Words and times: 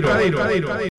Cadero, 0.00 0.38
Cadero. 0.38 0.91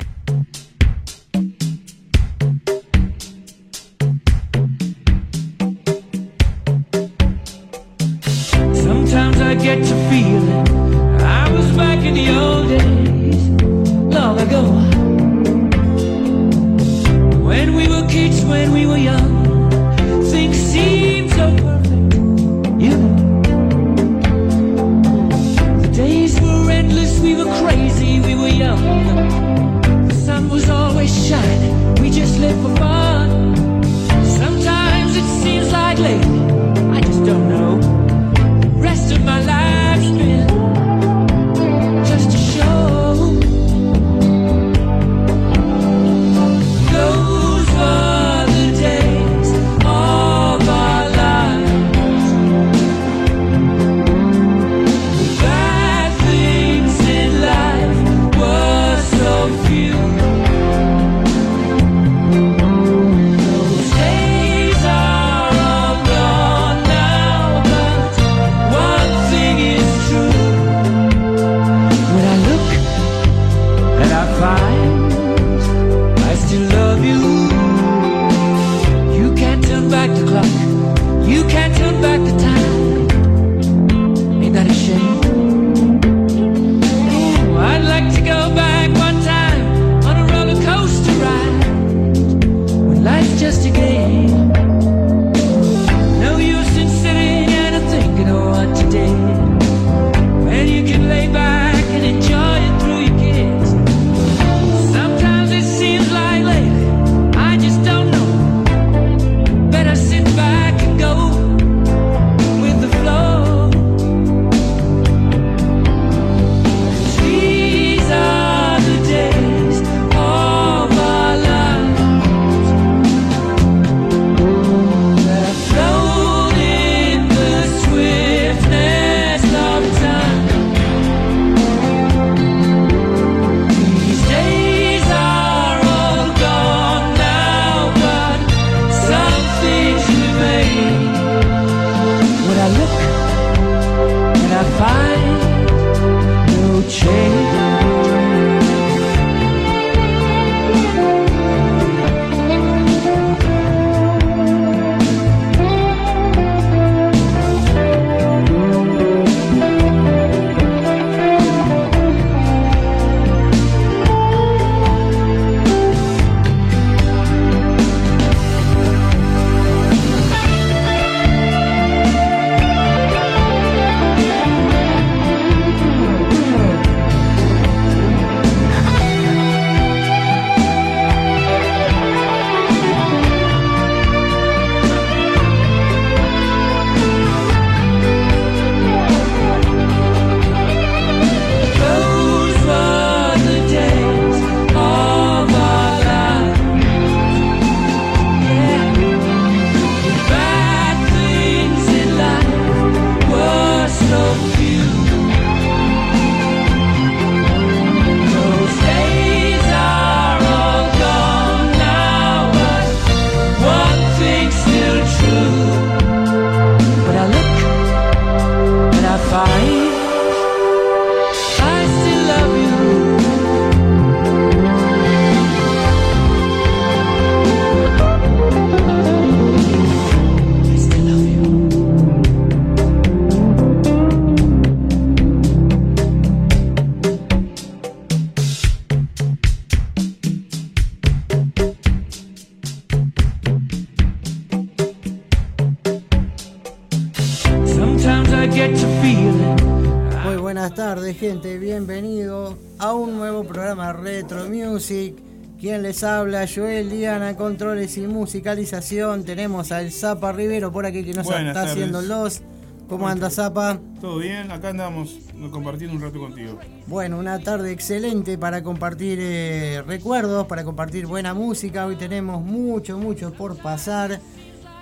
les 255.80 256.04
habla, 256.04 256.46
Joel 256.54 256.90
Diana, 256.90 257.36
controles 257.36 257.98
y 257.98 258.02
musicalización. 258.02 259.24
Tenemos 259.24 259.72
al 259.72 259.92
Zapa 259.92 260.32
Rivero 260.32 260.72
por 260.72 260.86
aquí 260.86 261.04
que 261.04 261.14
nos 261.14 261.26
Buenas 261.26 261.48
está 261.48 261.54
tardes. 261.62 261.72
haciendo 261.74 262.02
los. 262.02 262.42
¿Cómo 262.90 263.08
anda 263.08 263.30
Zapa? 263.30 263.80
Todo 264.02 264.18
bien, 264.20 264.52
acá 264.52 264.70
andamos 264.70 265.14
eh, 265.36 265.50
compartiendo 265.52 265.96
un 265.96 266.02
rato 266.02 266.20
contigo. 266.20 266.60
Bueno, 266.86 267.18
una 267.18 267.40
tarde 267.40 267.72
excelente 267.72 268.38
para 268.38 268.62
compartir 268.62 269.18
eh, 269.22 269.82
recuerdos, 269.88 270.46
para 270.48 270.64
compartir 270.64 271.08
buena 271.08 271.34
música. 271.34 271.86
Hoy 271.86 271.96
tenemos 271.96 272.44
mucho, 272.44 272.98
mucho 272.98 273.32
por 273.34 273.58
pasar. 273.58 274.20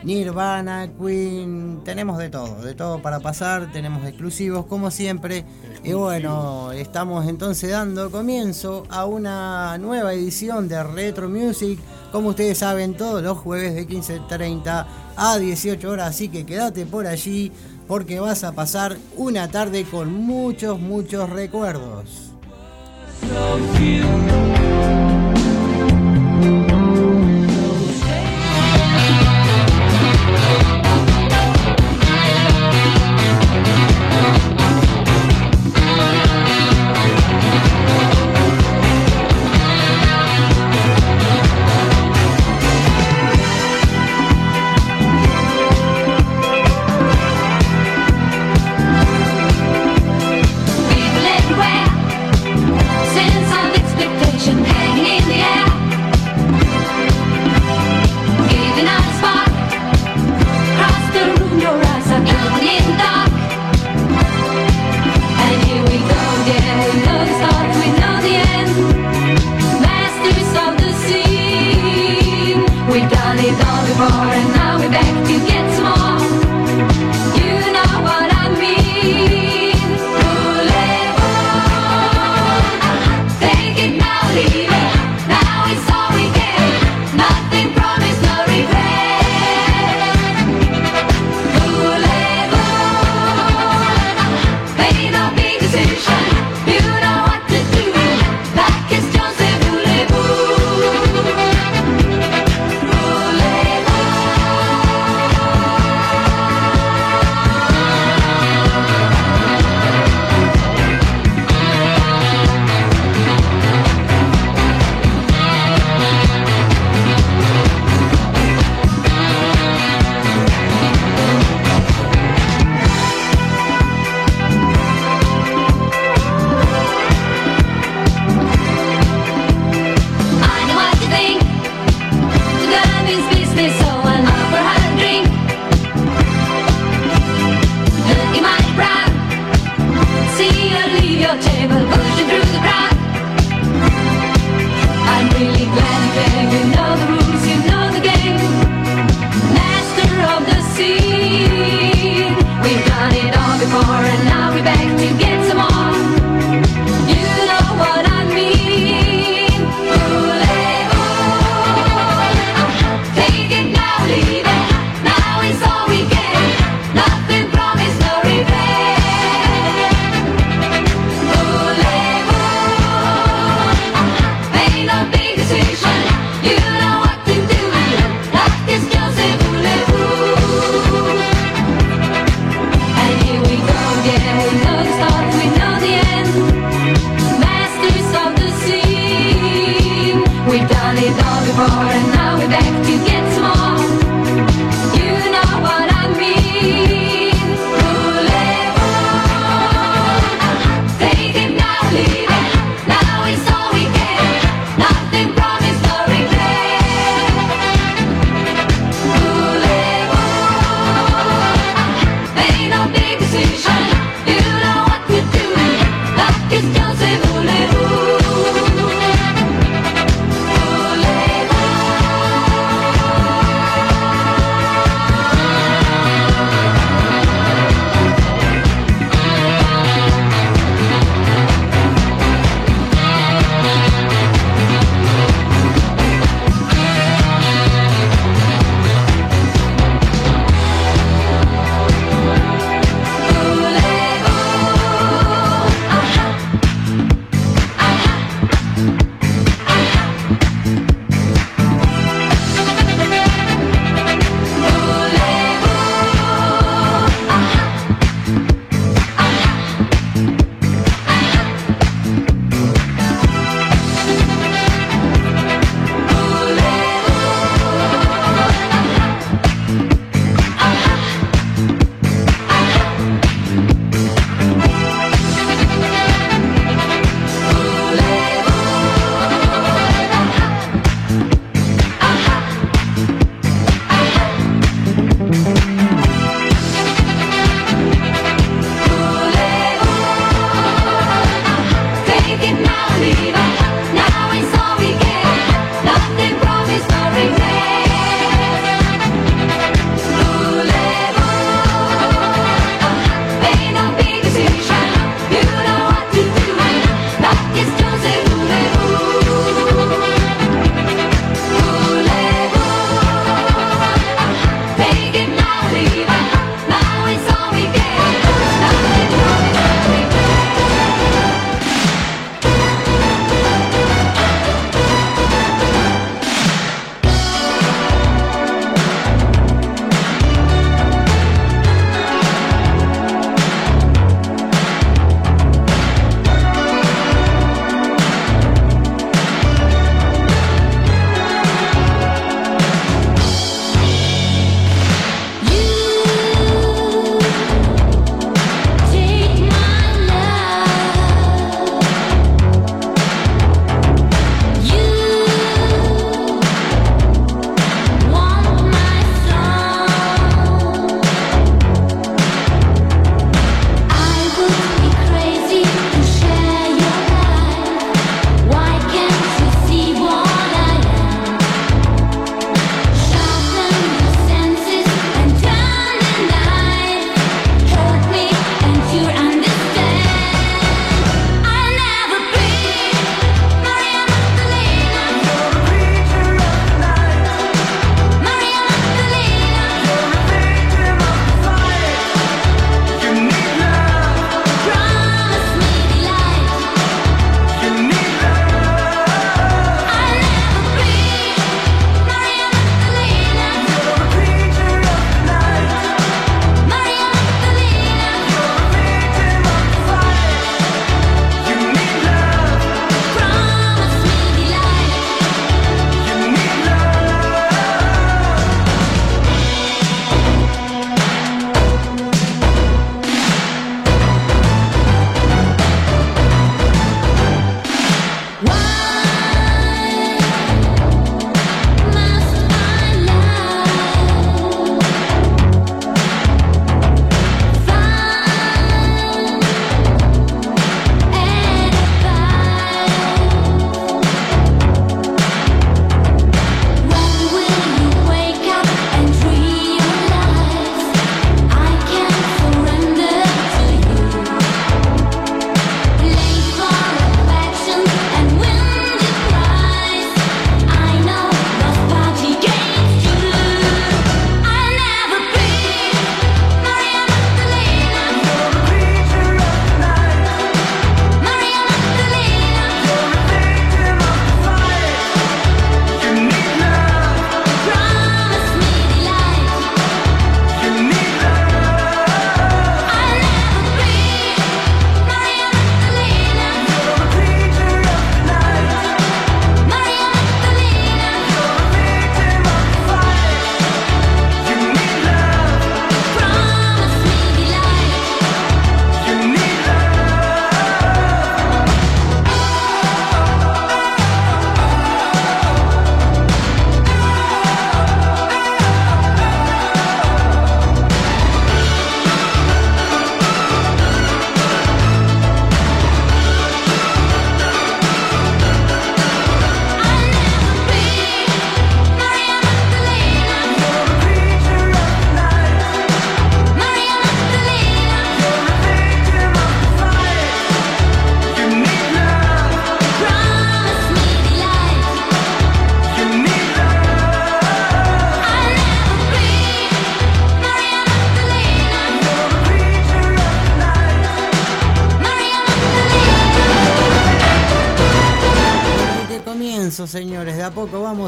Nirvana, 0.04 0.90
Queen, 1.00 1.82
tenemos 1.86 2.18
de 2.18 2.30
todo, 2.30 2.62
de 2.62 2.74
todo 2.74 3.02
para 3.02 3.20
pasar, 3.20 3.72
tenemos 3.72 4.06
exclusivos 4.06 4.66
como 4.66 4.90
siempre. 4.90 5.46
Y 5.84 5.94
bueno, 5.94 6.72
estamos 6.72 7.28
entonces 7.28 7.72
dando 7.72 8.10
comienzo 8.10 8.84
a 8.90 9.06
una 9.06 9.78
nueva 9.78 10.14
edición 10.14 10.68
de 10.68 10.82
Retro 10.84 11.30
Music, 11.30 11.80
como 12.12 12.30
ustedes 12.30 12.58
saben, 12.58 12.96
todos 12.96 13.22
los 13.22 13.38
jueves 13.38 13.76
de 13.76 13.88
15.30 13.88 14.86
a 15.16 15.38
18 15.38 15.90
horas, 15.90 16.10
así 16.10 16.30
que 16.30 16.46
quédate 16.46 16.86
por 16.86 17.06
allí 17.06 17.52
porque 17.88 18.20
vas 18.20 18.44
a 18.44 18.54
pasar 18.54 18.98
una 19.18 19.50
tarde 19.50 19.84
con 19.84 20.14
muchos, 20.14 20.80
muchos 20.80 21.30
recuerdos. 21.30 22.32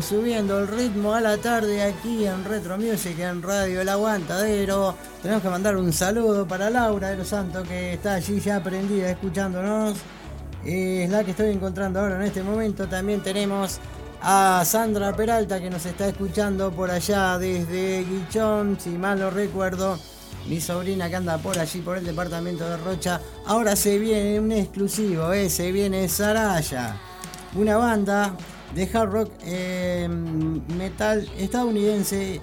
Subiendo 0.04 0.60
el 0.60 0.68
ritmo 0.68 1.14
a 1.14 1.22
la 1.22 1.38
tarde 1.38 1.82
aquí 1.82 2.26
en 2.26 2.44
Retro 2.44 2.78
Music, 2.78 3.18
en 3.20 3.42
Radio 3.42 3.82
El 3.82 3.90
Aguantadero. 3.90 4.96
Tenemos 5.22 5.42
que 5.42 5.50
mandar 5.50 5.78
un 5.78 5.94
saludo 5.94 6.46
para 6.46 6.70
Laura 6.70 7.10
de 7.10 7.18
los 7.18 7.28
Santos, 7.30 7.68
que 7.68 7.94
está 7.94 8.16
allí 8.16 8.40
ya 8.40 8.62
prendida 8.62 9.10
escuchándonos. 9.10 9.98
Es 10.66 11.10
la 11.10 11.24
que 11.24 11.32
estoy 11.32 11.52
encontrando 11.52 12.02
ahora 12.02 12.18
en 12.18 12.24
este 12.24 12.44
momento. 12.44 12.88
También 12.88 13.22
tenemos 13.22 13.80
a 14.22 14.64
Sandra 14.66 15.16
Peralta, 15.16 15.62
que 15.62 15.70
nos 15.70 15.86
está 15.86 16.08
escuchando 16.08 16.72
por 16.72 16.92
allá 16.92 17.38
desde 17.38 18.04
Guichón, 18.04 18.78
si 18.80 18.90
mal 18.90 19.20
no 19.20 19.30
recuerdo. 19.30 19.98
Mi 20.48 20.60
sobrina 20.60 21.10
que 21.10 21.16
anda 21.16 21.38
por 21.38 21.58
allí, 21.58 21.80
por 21.80 21.98
el 21.98 22.06
departamento 22.06 22.70
de 22.70 22.76
Rocha. 22.78 23.22
Ahora 23.46 23.76
se 23.76 23.98
viene 23.98 24.40
un 24.40 24.52
exclusivo, 24.52 25.32
eh, 25.32 25.50
se 25.50 25.72
viene 25.72 26.10
Saraya 26.10 27.00
una 27.56 27.78
banda 27.78 28.36
de 28.76 28.90
hard 28.94 29.12
rock 29.12 29.32
eh, 29.46 30.08
metal 30.78 31.30
estadounidense 31.38 32.42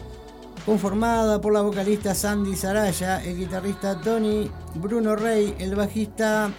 conformada 0.64 1.40
por 1.40 1.52
la 1.52 1.62
vocalista 1.62 2.14
Sandy 2.14 2.54
Saraya, 2.54 3.22
el 3.24 3.38
guitarrista 3.38 4.00
Tony 4.00 4.50
Bruno 4.74 5.16
Rey, 5.16 5.54
el 5.58 5.74
bajista 5.74 6.50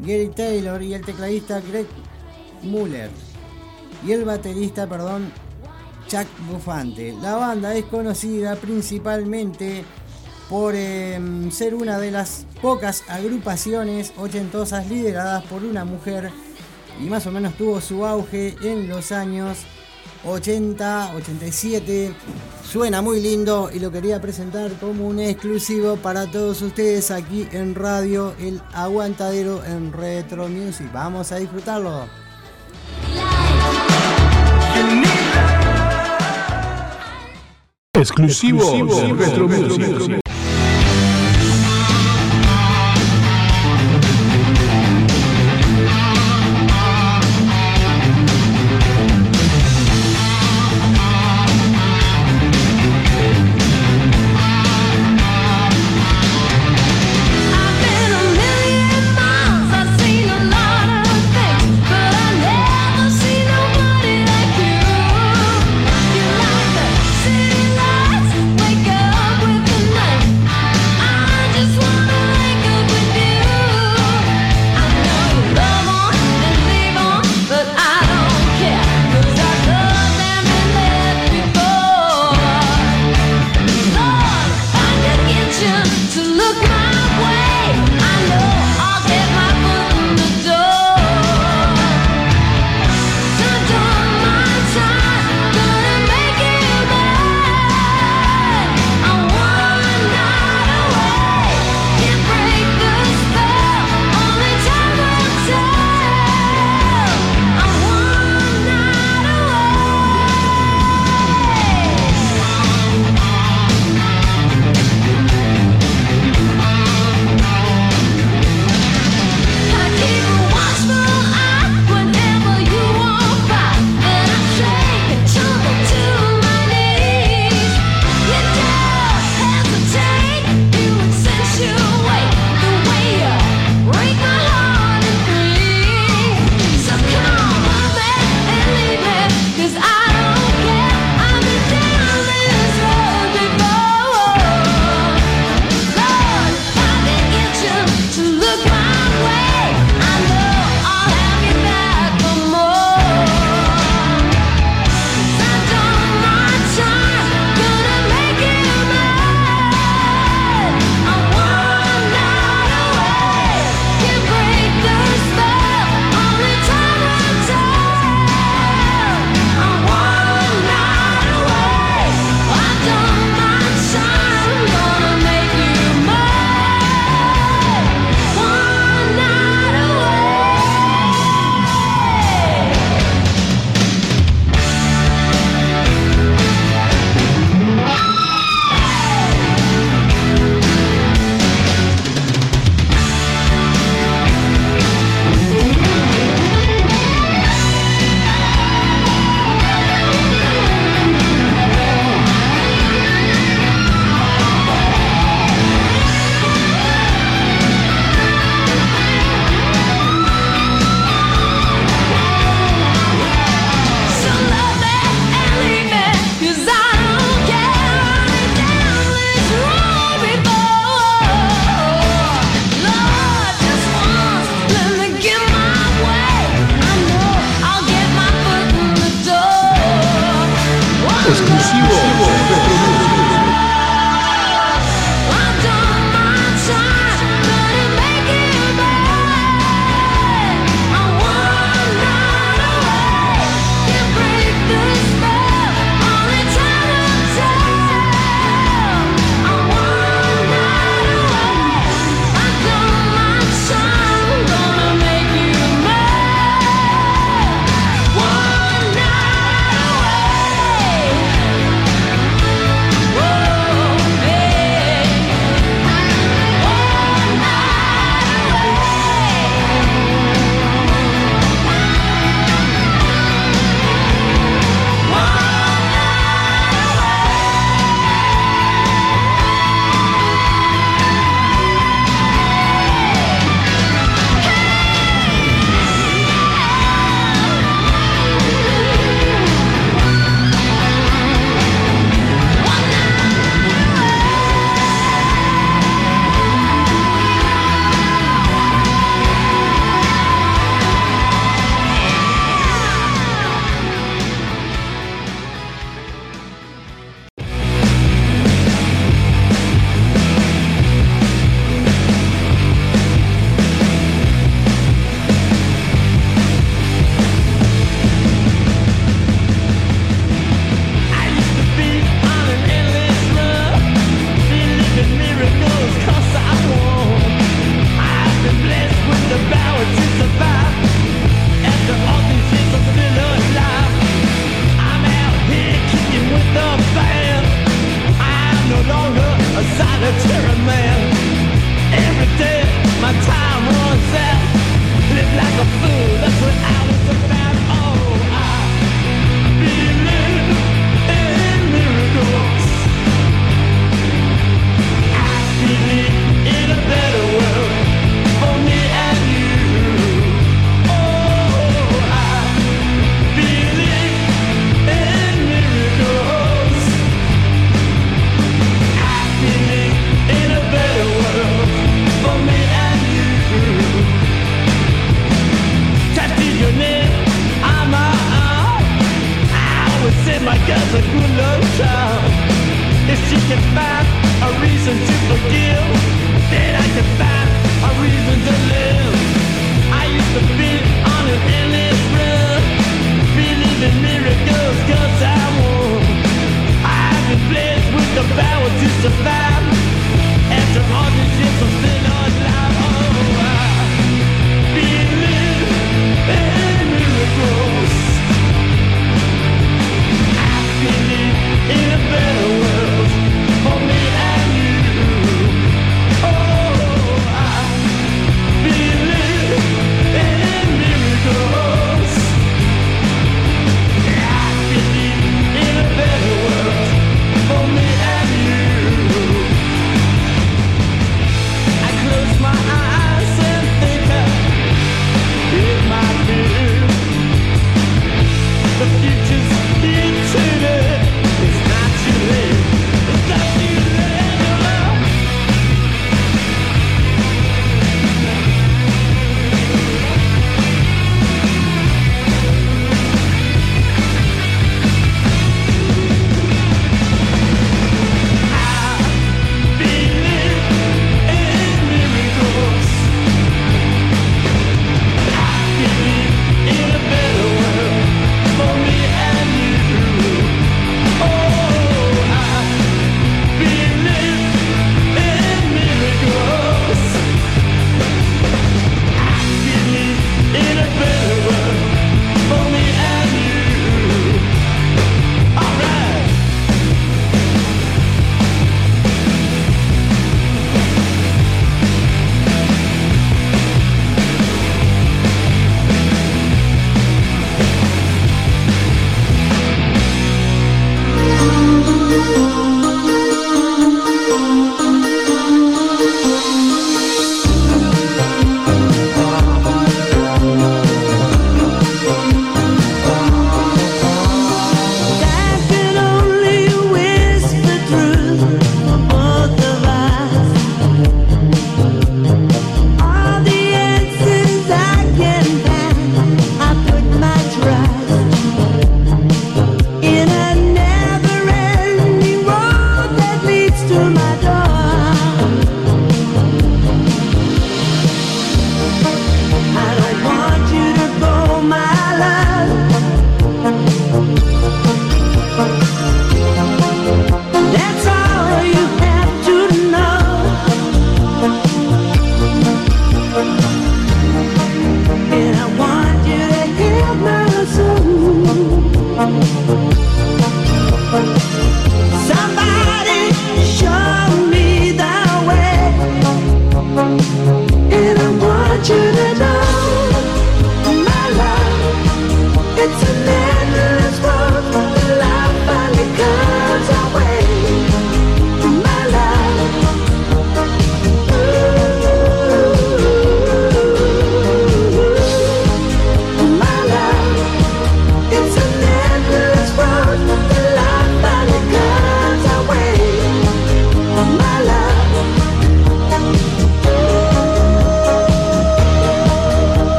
Gary 0.00 0.28
Taylor 0.28 0.82
y 0.82 0.94
el 0.94 1.04
tecladista 1.04 1.60
Greg 1.60 1.86
Muller 2.62 3.10
y 4.06 4.12
el 4.12 4.24
baterista, 4.24 4.88
perdón, 4.88 5.32
Chuck 6.06 6.26
Bufante. 6.50 7.14
La 7.20 7.34
banda 7.34 7.74
es 7.74 7.84
conocida 7.84 8.56
principalmente 8.56 9.84
por 10.48 10.74
em, 10.74 11.50
ser 11.50 11.74
una 11.74 11.98
de 11.98 12.10
las 12.10 12.46
pocas 12.62 13.02
agrupaciones 13.08 14.12
ochentosas 14.16 14.88
lideradas 14.88 15.44
por 15.44 15.64
una 15.64 15.84
mujer 15.84 16.30
y 17.00 17.04
más 17.04 17.26
o 17.26 17.32
menos 17.32 17.54
tuvo 17.54 17.80
su 17.80 18.04
auge 18.04 18.56
en 18.62 18.88
los 18.88 19.12
años 19.12 19.58
80, 20.24 21.12
87. 21.14 22.12
Suena 22.64 23.00
muy 23.00 23.20
lindo 23.20 23.70
y 23.72 23.78
lo 23.78 23.90
quería 23.90 24.20
presentar 24.20 24.72
como 24.80 25.06
un 25.06 25.20
exclusivo 25.20 25.96
para 25.96 26.30
todos 26.30 26.60
ustedes 26.62 27.10
aquí 27.10 27.46
en 27.52 27.74
Radio 27.74 28.34
El 28.38 28.60
Aguantadero 28.74 29.64
en 29.64 29.92
Retro 29.92 30.48
Music. 30.48 30.90
Vamos 30.92 31.32
a 31.32 31.36
disfrutarlo. 31.36 32.06
Exclusivo, 37.94 38.62
Exclusivo 38.62 39.14
Retro 39.14 39.48
Music. 39.48 40.27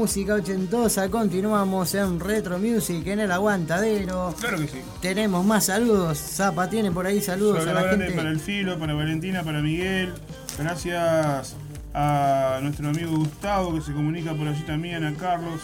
Música 0.00 0.34
ochentosa, 0.36 1.10
continuamos 1.10 1.94
en 1.94 2.18
Retro 2.20 2.58
Music, 2.58 3.06
en 3.06 3.20
el 3.20 3.30
aguantadero. 3.30 4.34
Claro 4.40 4.56
que 4.56 4.66
sí. 4.66 4.78
Tenemos 5.02 5.44
más 5.44 5.66
saludos. 5.66 6.16
Zapa 6.16 6.70
tiene 6.70 6.90
por 6.90 7.04
ahí 7.04 7.20
saludos 7.20 7.58
Saludo 7.58 7.70
a 7.72 7.74
la 7.74 7.82
grande 7.82 8.04
gente. 8.06 8.16
para 8.16 8.30
el 8.30 8.40
Filo, 8.40 8.78
para 8.78 8.94
Valentina, 8.94 9.42
para 9.42 9.60
Miguel. 9.60 10.14
Gracias 10.58 11.54
a 11.92 12.60
nuestro 12.62 12.88
amigo 12.88 13.14
Gustavo 13.14 13.74
que 13.74 13.82
se 13.82 13.92
comunica 13.92 14.32
por 14.32 14.48
allí 14.48 14.62
también, 14.62 15.04
a 15.04 15.12
Carlos. 15.16 15.60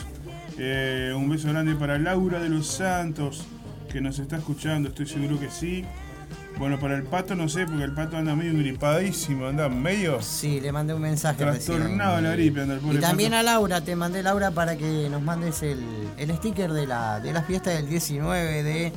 Eh, 0.58 1.14
un 1.16 1.30
beso 1.30 1.48
grande 1.48 1.74
para 1.74 1.98
Laura 1.98 2.38
de 2.38 2.50
los 2.50 2.66
Santos 2.66 3.42
que 3.90 4.02
nos 4.02 4.18
está 4.18 4.36
escuchando, 4.36 4.90
estoy 4.90 5.06
seguro 5.06 5.40
que 5.40 5.48
sí. 5.48 5.82
Bueno, 6.58 6.78
para 6.78 6.94
el 6.96 7.02
pato 7.02 7.34
no 7.34 7.48
sé, 7.50 7.66
porque 7.66 7.84
el 7.84 7.92
pato 7.92 8.16
anda 8.16 8.34
medio 8.34 8.54
gripadísimo, 8.58 9.46
anda 9.46 9.68
medio 9.68 10.22
Sí, 10.22 10.58
le 10.60 10.72
mandé 10.72 10.94
un 10.94 11.02
mensaje. 11.02 11.36
trastornado 11.36 12.18
la 12.20 12.30
gripe, 12.32 12.62
anda 12.62 12.74
el 12.74 12.80
pobre 12.80 12.96
Y 12.96 13.00
también 13.00 13.30
pato. 13.32 13.40
a 13.40 13.42
Laura, 13.42 13.80
te 13.82 13.94
mandé 13.94 14.22
Laura 14.22 14.50
para 14.50 14.74
que 14.76 15.08
nos 15.10 15.20
mandes 15.20 15.62
el, 15.62 15.84
el 16.16 16.34
sticker 16.36 16.72
de 16.72 16.86
la, 16.86 17.20
de 17.20 17.32
la 17.34 17.42
fiesta 17.42 17.70
del 17.70 17.88
19 17.88 18.62
de 18.62 18.92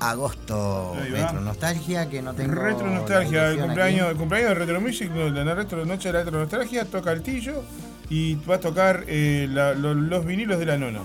agosto. 0.00 0.96
Retro 1.10 1.40
Nostalgia, 1.40 2.08
que 2.08 2.20
no 2.22 2.34
tengo. 2.34 2.54
Retro 2.54 2.88
Nostalgia, 2.90 3.48
el 3.50 3.58
cumpleaños, 3.58 4.10
el 4.10 4.16
cumpleaños 4.16 4.48
de 4.50 4.54
Retro 4.56 4.80
Music, 4.80 5.10
la 5.14 5.54
retro, 5.54 5.84
Noche 5.86 6.08
de 6.08 6.12
la 6.18 6.24
Retro 6.24 6.40
Nostalgia, 6.40 6.84
toca 6.84 7.12
el 7.12 7.22
tillo 7.22 7.62
y 8.10 8.34
va 8.48 8.56
a 8.56 8.60
tocar 8.60 9.04
eh, 9.06 9.46
la- 9.50 9.74
los 9.74 10.24
vinilos 10.26 10.58
de 10.58 10.66
la 10.66 10.76
nona 10.78 11.00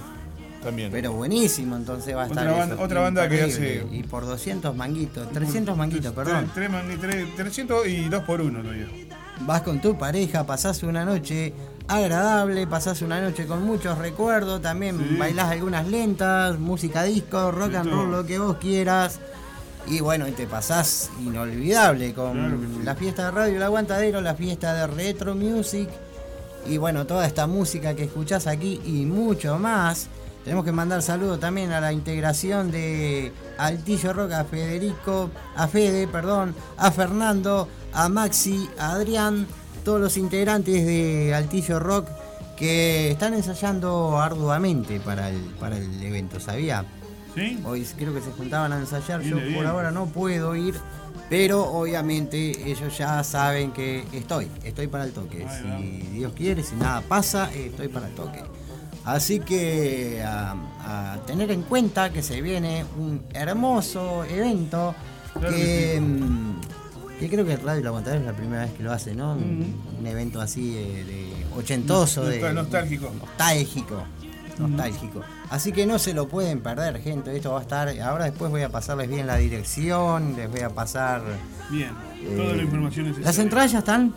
también. 0.63 0.91
Pero 0.91 1.13
buenísimo, 1.13 1.75
entonces 1.75 2.15
va 2.15 2.23
a 2.23 2.27
estar. 2.27 2.47
Otra 2.47 2.57
ban- 2.65 2.73
eso, 2.73 2.81
otra 2.83 2.99
banda 3.01 3.27
que 3.29 3.41
hace- 3.41 3.85
Y 3.91 4.03
por 4.03 4.25
200 4.25 4.75
manguitos, 4.75 5.29
300 5.31 5.75
manguitos, 5.77 6.13
perdón. 6.13 6.49
tres 6.53 6.69
man- 6.69 6.85
tres- 6.99 7.35
300 7.35 7.87
y 7.87 8.09
2 8.09 8.23
por 8.23 8.41
1 8.41 8.61
todavía. 8.61 8.87
Vas 9.41 9.61
con 9.63 9.81
tu 9.81 9.97
pareja, 9.97 10.45
pasás 10.45 10.83
una 10.83 11.03
noche 11.03 11.53
agradable, 11.87 12.67
pasás 12.67 13.01
una 13.01 13.19
noche 13.21 13.47
con 13.47 13.63
muchos 13.63 13.97
recuerdos, 13.97 14.61
también 14.61 14.97
Sí. 14.97 15.15
bailás 15.17 15.49
algunas 15.51 15.87
lentas, 15.87 16.59
música 16.59 17.03
disco, 17.03 17.51
rock 17.51 17.75
and 17.75 17.89
roll, 17.89 18.11
lo 18.11 18.25
que 18.25 18.37
vos 18.37 18.57
quieras. 18.57 19.19
Y 19.87 19.99
bueno, 19.99 20.27
y 20.27 20.31
te 20.31 20.45
pasás 20.45 21.09
inolvidable 21.19 22.13
con 22.13 22.33
Claro 22.33 22.61
que 22.61 22.67
sí. 22.67 22.81
la 22.83 22.95
fiesta 22.95 23.25
de 23.25 23.31
Radio 23.31 23.55
El 23.57 23.63
Aguantadero, 23.63 24.21
la 24.21 24.35
fiesta 24.35 24.75
de 24.75 24.85
Retro 24.85 25.33
Music 25.33 25.89
y 26.67 26.77
bueno, 26.77 27.07
toda 27.07 27.25
esta 27.25 27.47
música 27.47 27.95
que 27.95 28.03
escuchás 28.03 28.45
aquí 28.45 28.79
y 28.85 29.05
mucho 29.05 29.57
más. 29.57 30.07
Tenemos 30.43 30.65
que 30.65 30.71
mandar 30.71 31.03
saludos 31.03 31.39
también 31.39 31.71
a 31.71 31.79
la 31.79 31.93
integración 31.93 32.71
de 32.71 33.31
Altillo 33.57 34.13
Rock, 34.13 34.31
a 34.31 34.43
Federico, 34.43 35.29
a 35.55 35.67
Fede, 35.67 36.07
perdón, 36.07 36.55
a 36.77 36.91
Fernando, 36.91 37.67
a 37.93 38.09
Maxi, 38.09 38.67
a 38.79 38.93
Adrián, 38.93 39.45
todos 39.83 40.01
los 40.01 40.17
integrantes 40.17 40.85
de 40.85 41.33
Altillo 41.35 41.79
Rock 41.79 42.07
que 42.57 43.11
están 43.11 43.33
ensayando 43.33 44.19
arduamente 44.19 44.99
para 44.99 45.29
el, 45.29 45.39
para 45.59 45.77
el 45.77 46.03
evento, 46.03 46.39
¿sabía? 46.39 46.85
¿Sí? 47.35 47.59
Hoy 47.65 47.85
creo 47.97 48.13
que 48.13 48.21
se 48.21 48.31
juntaban 48.31 48.73
a 48.73 48.77
ensayar, 48.77 49.21
yo 49.21 49.37
bien. 49.37 49.55
por 49.55 49.65
ahora 49.65 49.91
no 49.91 50.07
puedo 50.07 50.55
ir, 50.55 50.75
pero 51.29 51.63
obviamente 51.63 52.69
ellos 52.69 52.97
ya 52.97 53.23
saben 53.23 53.71
que 53.71 54.05
estoy, 54.11 54.49
estoy 54.63 54.87
para 54.87 55.05
el 55.05 55.11
toque. 55.11 55.47
Si 55.49 56.07
Dios 56.13 56.33
quiere, 56.33 56.61
si 56.61 56.75
nada 56.75 57.01
pasa, 57.01 57.51
estoy 57.53 57.87
para 57.87 58.07
el 58.07 58.15
toque. 58.15 58.43
Así 59.05 59.39
que 59.39 60.21
a, 60.23 60.55
a 60.85 61.17
tener 61.25 61.49
en 61.51 61.63
cuenta 61.63 62.11
que 62.11 62.21
se 62.21 62.41
viene 62.41 62.85
un 62.97 63.23
hermoso 63.33 64.23
evento 64.25 64.93
Claro 65.33 65.55
que, 65.55 65.61
que 65.63 65.93
sí. 65.95 66.01
mm, 66.01 66.61
que 67.19 67.29
creo 67.29 67.45
que 67.45 67.55
Radio 67.57 67.81
La 67.83 67.89
Aguantadera 67.89 68.19
es 68.21 68.27
la 68.27 68.33
primera 68.33 68.61
vez 68.63 68.73
que 68.73 68.83
lo 68.83 68.91
hace, 68.91 69.15
¿no? 69.15 69.33
Un, 69.33 69.75
un 69.99 70.07
evento 70.07 70.41
así 70.41 70.73
de, 70.73 71.03
de 71.05 71.45
ochentoso, 71.55 72.25
de 72.25 72.53
nostálgico. 72.53 73.11
nostálgico, 73.19 74.03
nostálgico. 74.59 75.21
Así 75.49 75.71
que 75.71 75.85
no 75.85 75.99
se 75.99 76.13
lo 76.13 76.27
pueden 76.27 76.61
perder, 76.61 77.01
gente. 77.01 77.35
Esto 77.35 77.51
va 77.53 77.59
a 77.59 77.61
estar. 77.61 77.89
Ahora 78.01 78.25
después 78.25 78.51
voy 78.51 78.61
a 78.63 78.69
pasarles 78.69 79.09
bien 79.09 79.25
la 79.27 79.37
dirección, 79.37 80.35
les 80.35 80.49
voy 80.51 80.61
a 80.61 80.69
pasar. 80.69 81.21
Bien, 81.69 81.91
eh, 82.21 82.35
toda 82.37 82.55
la 82.55 82.63
información 82.63 83.05
necesaria. 83.05 83.27
Las 83.27 83.39
entradas 83.39 83.71
ya 83.71 83.79
están. 83.79 84.13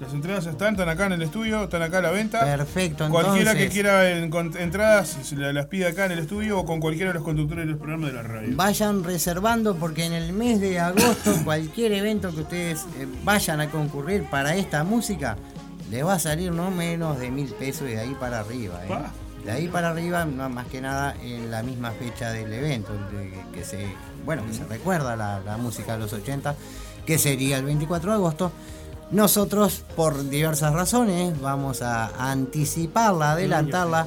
Las 0.00 0.14
entradas 0.14 0.46
están, 0.46 0.72
están 0.72 0.88
acá 0.88 1.06
en 1.06 1.12
el 1.12 1.22
estudio, 1.22 1.64
están 1.64 1.82
acá 1.82 1.98
a 1.98 2.00
la 2.00 2.10
venta. 2.10 2.40
Perfecto, 2.40 3.04
entonces. 3.04 3.10
Cualquiera 3.28 3.54
que 3.54 3.68
quiera 3.68 4.10
en- 4.10 4.30
con- 4.30 4.56
entradas, 4.56 5.18
las 5.32 5.66
pide 5.66 5.86
acá 5.88 6.06
en 6.06 6.12
el 6.12 6.20
estudio 6.20 6.58
o 6.58 6.64
con 6.64 6.80
cualquiera 6.80 7.08
de 7.10 7.14
los 7.14 7.22
conductores 7.22 7.66
de 7.66 7.72
los 7.72 7.78
programas 7.78 8.10
de 8.10 8.16
la 8.16 8.22
radio. 8.22 8.56
Vayan 8.56 9.04
reservando 9.04 9.76
porque 9.76 10.06
en 10.06 10.14
el 10.14 10.32
mes 10.32 10.58
de 10.58 10.80
agosto 10.80 11.34
cualquier 11.44 11.92
evento 11.92 12.34
que 12.34 12.40
ustedes 12.40 12.86
eh, 12.98 13.06
vayan 13.24 13.60
a 13.60 13.70
concurrir 13.70 14.24
para 14.30 14.56
esta 14.56 14.84
música 14.84 15.36
les 15.90 16.02
va 16.06 16.14
a 16.14 16.18
salir 16.18 16.50
no 16.52 16.70
menos 16.70 17.18
de 17.18 17.30
mil 17.30 17.48
pesos 17.48 17.82
y 17.88 17.92
de 17.92 18.00
ahí 18.00 18.16
para 18.18 18.40
arriba. 18.40 18.80
¿eh? 18.86 18.88
De 19.44 19.50
ahí 19.50 19.68
para 19.68 19.90
arriba, 19.90 20.24
no, 20.24 20.48
más 20.48 20.66
que 20.68 20.80
nada 20.80 21.14
en 21.22 21.50
la 21.50 21.62
misma 21.62 21.90
fecha 21.90 22.30
del 22.30 22.50
evento, 22.52 22.90
que 23.52 23.64
se, 23.64 23.86
bueno, 24.24 24.46
que 24.46 24.52
se 24.54 24.64
recuerda 24.64 25.14
la, 25.16 25.40
la 25.40 25.56
música 25.58 25.94
de 25.94 25.98
los 25.98 26.12
80, 26.12 26.54
que 27.04 27.18
sería 27.18 27.58
el 27.58 27.64
24 27.64 28.10
de 28.12 28.16
agosto. 28.16 28.52
Nosotros, 29.10 29.82
por 29.96 30.28
diversas 30.28 30.72
razones, 30.72 31.40
vamos 31.40 31.82
a 31.82 32.30
anticiparla, 32.30 33.32
adelantarla. 33.32 34.06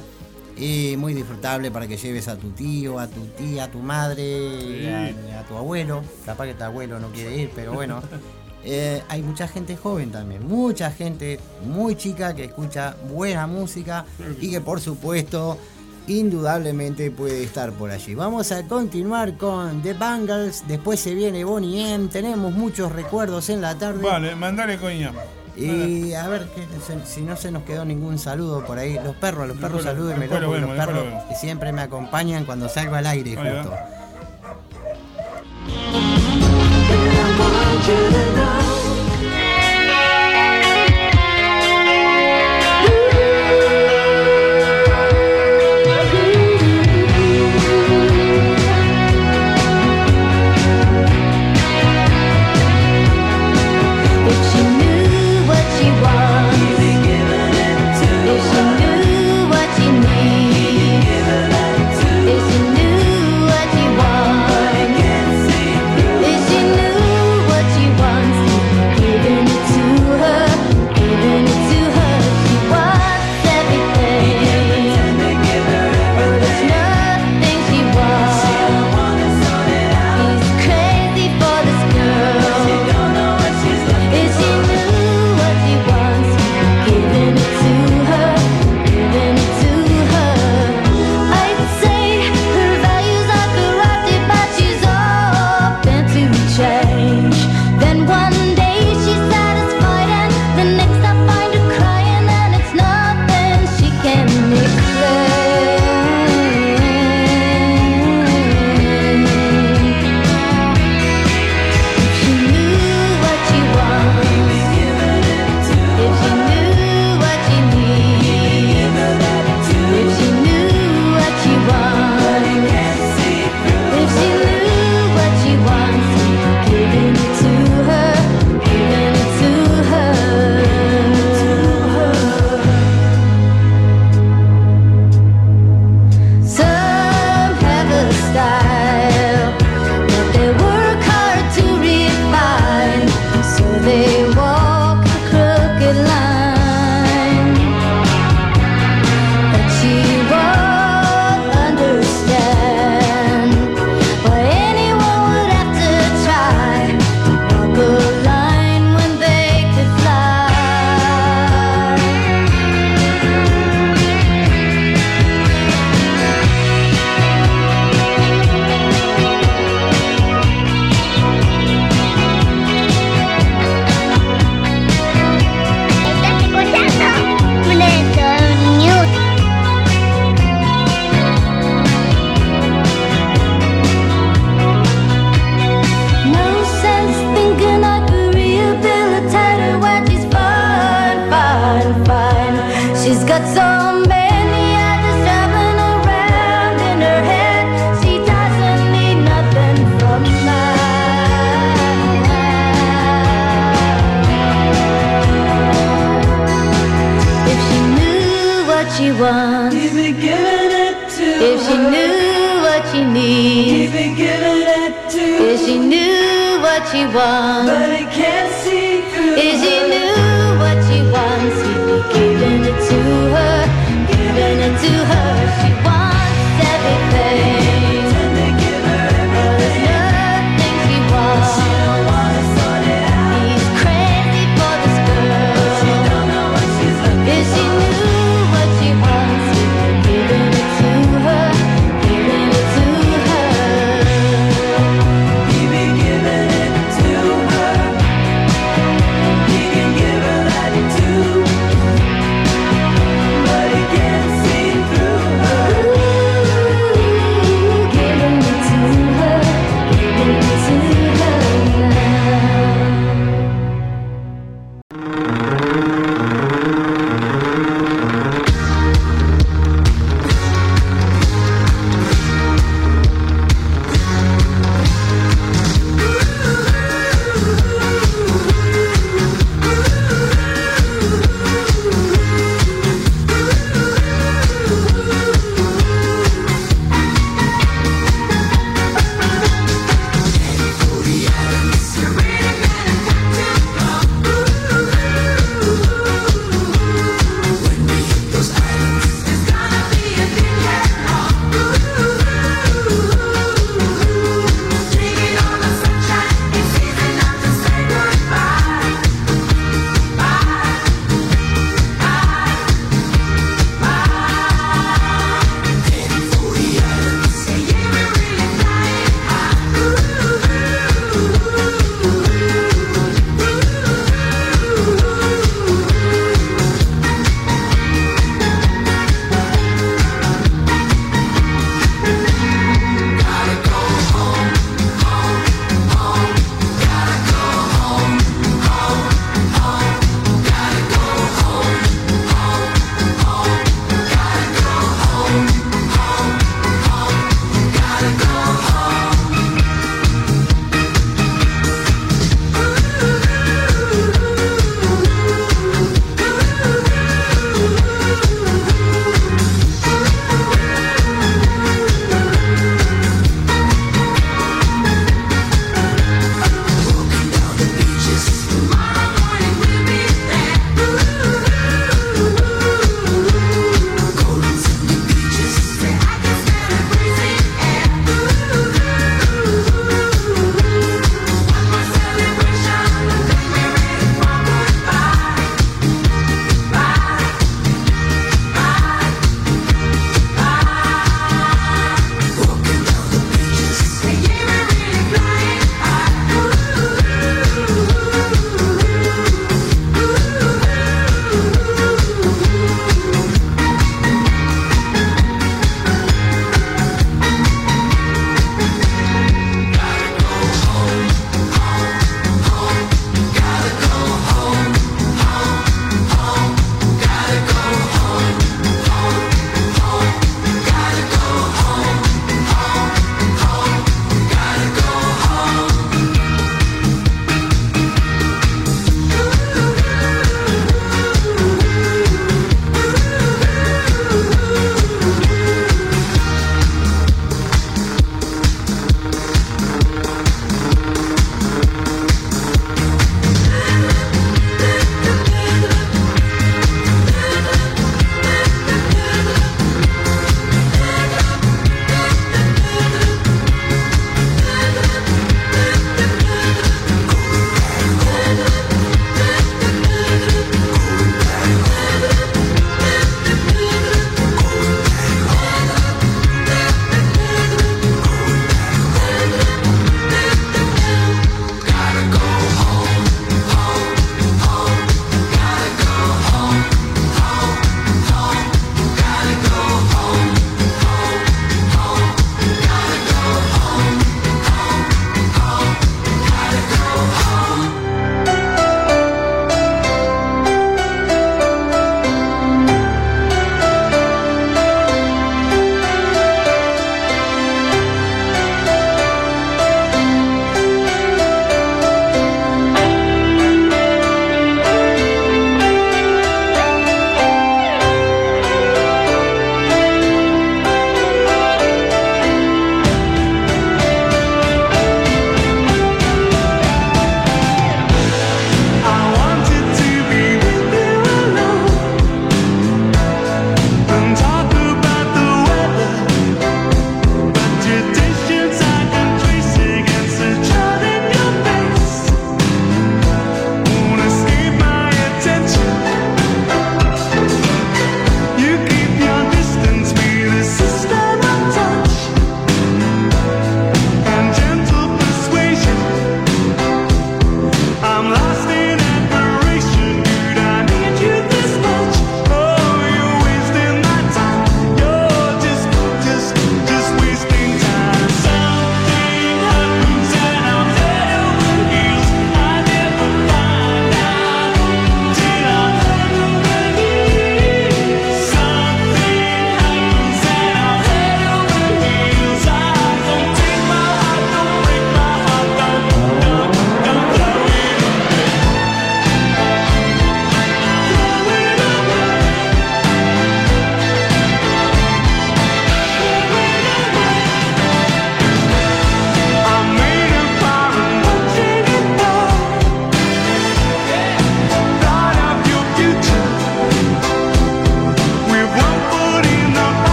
Y 0.56 0.94
muy 0.98 1.14
disfrutable 1.14 1.72
para 1.72 1.88
que 1.88 1.96
lleves 1.96 2.28
a 2.28 2.36
tu 2.36 2.50
tío, 2.50 3.00
a 3.00 3.08
tu 3.08 3.22
tía, 3.26 3.64
a 3.64 3.70
tu 3.70 3.80
madre, 3.80 4.22
Sí. 4.60 4.86
a, 5.32 5.40
a 5.40 5.42
tu 5.42 5.56
abuelo. 5.56 6.02
Capaz 6.24 6.46
que 6.46 6.54
tu 6.54 6.62
abuelo 6.62 7.00
no 7.00 7.08
quiere 7.08 7.36
ir, 7.36 7.50
pero 7.54 7.72
bueno. 7.72 8.00
Eh, 8.66 9.02
hay 9.10 9.20
mucha 9.22 9.46
gente 9.46 9.76
joven 9.76 10.10
también, 10.10 10.48
mucha 10.48 10.90
gente 10.90 11.38
muy 11.66 11.96
chica 11.96 12.34
que 12.34 12.44
escucha 12.44 12.96
buena 13.12 13.46
música 13.46 14.06
y 14.40 14.50
que 14.52 14.62
por 14.62 14.80
supuesto 14.80 15.58
indudablemente 16.06 17.10
puede 17.10 17.42
estar 17.42 17.72
por 17.72 17.90
allí. 17.90 18.14
Vamos 18.14 18.52
a 18.52 18.62
continuar 18.66 19.36
con 19.36 19.82
The 19.82 19.94
Bangles, 19.94 20.64
después 20.66 21.00
se 21.00 21.14
viene 21.14 21.44
Bonnie 21.44 21.94
M, 21.94 22.08
tenemos 22.08 22.52
muchos 22.52 22.92
recuerdos 22.92 23.48
en 23.48 23.60
la 23.60 23.76
tarde. 23.76 24.02
Vale, 24.02 24.34
mandale 24.34 24.78
coña. 24.78 25.12
Y 25.56 26.12
a 26.14 26.26
ver 26.28 26.48
que 26.48 26.66
si 27.06 27.20
no 27.20 27.36
se 27.36 27.50
nos 27.52 27.62
quedó 27.62 27.84
ningún 27.84 28.18
saludo 28.18 28.64
por 28.64 28.78
ahí. 28.78 28.98
Los 29.02 29.14
perros, 29.16 29.46
los 29.46 29.56
perros 29.56 29.84
salúdenme, 29.84 30.26
los 30.26 30.76
perros 30.76 31.04
que 31.28 31.34
siempre 31.36 31.72
me 31.72 31.82
acompañan 31.82 32.44
cuando 32.44 32.68
salgo 32.68 32.96
al 32.96 33.06
aire 33.06 33.36
justo. 33.36 33.72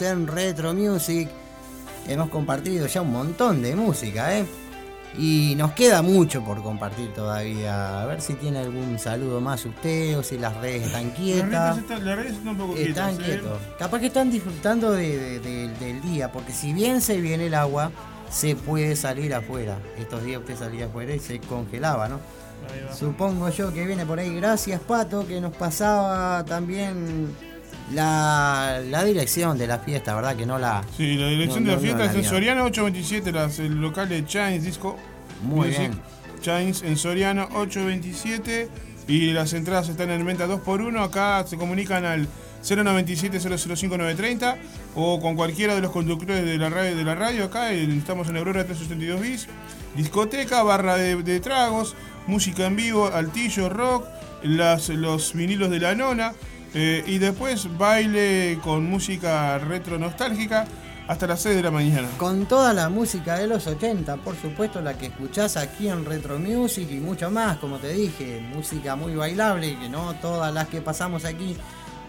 En 0.00 0.26
Retro 0.26 0.74
Music. 0.74 1.28
Hemos 2.06 2.30
compartido 2.30 2.86
ya 2.86 3.02
un 3.02 3.12
montón 3.12 3.62
de 3.62 3.74
música, 3.76 4.38
¿eh? 4.38 4.46
Y 5.18 5.54
nos 5.56 5.72
queda 5.72 6.00
mucho 6.02 6.44
por 6.44 6.62
compartir 6.62 7.12
todavía. 7.12 8.02
A 8.02 8.06
ver 8.06 8.20
si 8.20 8.34
tiene 8.34 8.60
algún 8.60 8.98
saludo 8.98 9.40
más 9.40 9.64
usted 9.64 10.16
o 10.18 10.22
si 10.22 10.38
las 10.38 10.56
redes 10.58 10.86
están 10.86 11.10
quietas. 11.10 11.78
están, 11.78 12.04
las 12.04 12.16
redes 12.16 12.32
están 12.32 12.48
un 12.48 12.56
poco 12.58 12.76
Están 12.76 13.16
quietas, 13.16 13.28
¿eh? 13.28 13.40
quietos. 13.40 13.58
Capaz 13.78 14.00
que 14.00 14.06
están 14.06 14.30
disfrutando 14.30 14.92
de- 14.92 15.18
de- 15.18 15.40
de- 15.40 15.68
del 15.80 16.00
día, 16.02 16.30
porque 16.30 16.52
si 16.52 16.72
bien 16.72 17.00
se 17.00 17.20
viene 17.20 17.46
el 17.46 17.54
agua, 17.54 17.90
se 18.30 18.54
puede 18.54 18.94
salir 18.96 19.34
afuera. 19.34 19.78
Estos 19.98 20.22
días 20.22 20.40
usted 20.40 20.56
salía 20.56 20.86
afuera 20.86 21.14
y 21.14 21.18
se 21.18 21.40
congelaba, 21.40 22.08
¿no? 22.08 22.20
Supongo 22.96 23.48
yo 23.48 23.72
que 23.72 23.86
viene 23.86 24.04
por 24.04 24.18
ahí. 24.18 24.34
Gracias, 24.36 24.80
Pato, 24.80 25.26
que 25.26 25.40
nos 25.40 25.54
pasaba 25.56 26.44
también 26.44 27.28
la, 27.92 28.80
la 28.84 29.04
dirección 29.04 29.56
de 29.58 29.66
la 29.66 29.78
fiesta, 29.78 30.14
¿verdad? 30.14 30.36
Que 30.36 30.46
no 30.46 30.58
la. 30.58 30.82
Sí, 30.96 31.14
la 31.16 31.28
dirección 31.28 31.64
No, 31.64 31.70
de 31.70 31.76
la 31.76 31.76
no, 31.76 31.82
fiesta 31.82 32.04
no, 32.04 32.10
es 32.10 32.16
en 32.16 32.24
Soriano 32.24 32.64
827, 32.64 33.32
las- 33.32 33.58
el 33.58 33.80
local 33.80 34.08
de 34.08 34.24
Chains 34.26 34.64
Disco. 34.64 34.96
Muy 35.42 35.68
Music. 35.68 35.78
bien. 35.80 36.00
Chains 36.42 36.82
en 36.82 36.96
Soriano 36.96 37.44
827 37.54 38.68
y 39.08 39.32
las 39.32 39.52
entradas 39.54 39.88
están 39.88 40.10
en 40.10 40.24
venta 40.26 40.46
2x1. 40.46 41.02
Acá 41.02 41.44
se 41.46 41.56
comunican 41.56 42.04
al 42.04 42.28
097-005-930 42.62 44.56
o 44.94 45.20
con 45.20 45.36
cualquiera 45.36 45.74
de 45.74 45.80
los 45.80 45.90
conductores 45.92 46.44
de 46.44 46.58
la 46.58 46.68
radio, 46.70 46.96
de 46.96 47.04
la 47.04 47.14
radio 47.14 47.44
acá. 47.44 47.72
Estamos 47.72 48.28
en 48.28 48.36
Aurora 48.36 48.64
372 48.64 49.20
bis. 49.20 49.46
Discoteca, 49.96 50.62
barra 50.62 50.96
de, 50.96 51.16
de 51.22 51.40
tragos, 51.40 51.94
música 52.26 52.66
en 52.66 52.76
vivo, 52.76 53.06
altillo, 53.12 53.68
rock, 53.68 54.04
las, 54.42 54.88
los 54.90 55.34
vinilos 55.34 55.70
de 55.70 55.80
la 55.80 55.94
nona. 55.94 56.34
Eh, 56.74 57.02
y 57.06 57.18
después 57.18 57.66
baile 57.78 58.58
con 58.62 58.84
música 58.88 59.58
retro 59.58 59.98
nostálgica 59.98 60.66
hasta 61.06 61.26
las 61.26 61.40
6 61.40 61.56
de 61.56 61.62
la 61.62 61.70
mañana. 61.70 62.06
Con 62.18 62.44
toda 62.46 62.74
la 62.74 62.88
música 62.90 63.36
de 63.38 63.46
los 63.46 63.66
80, 63.66 64.16
por 64.18 64.36
supuesto, 64.36 64.80
la 64.82 64.96
que 64.98 65.06
escuchás 65.06 65.56
aquí 65.56 65.88
en 65.88 66.04
Retro 66.04 66.38
Music 66.38 66.86
y 66.90 66.96
mucho 66.96 67.30
más, 67.30 67.56
como 67.58 67.78
te 67.78 67.92
dije, 67.92 68.40
música 68.54 68.94
muy 68.94 69.14
bailable, 69.14 69.78
que 69.78 69.88
no 69.88 70.14
todas 70.16 70.52
las 70.52 70.68
que 70.68 70.82
pasamos 70.82 71.24
aquí, 71.24 71.56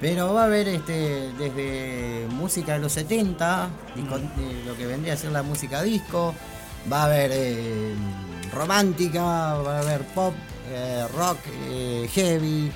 pero 0.01 0.33
va 0.33 0.41
a 0.43 0.45
haber 0.45 0.67
este 0.67 1.31
desde 1.37 2.27
música 2.29 2.73
de 2.73 2.79
los 2.79 2.91
70, 2.91 3.69
disco- 3.95 4.17
eh, 4.17 4.63
lo 4.65 4.75
que 4.75 4.85
vendría 4.85 5.13
a 5.13 5.17
ser 5.17 5.31
la 5.31 5.43
música 5.43 5.81
disco, 5.81 6.35
va 6.91 7.03
a 7.03 7.05
haber 7.05 7.31
eh, 7.33 7.93
romántica, 8.53 9.21
va 9.55 9.77
a 9.77 9.79
haber 9.81 10.01
pop, 10.07 10.33
rock, 11.17 11.37
heavy, 12.13 12.71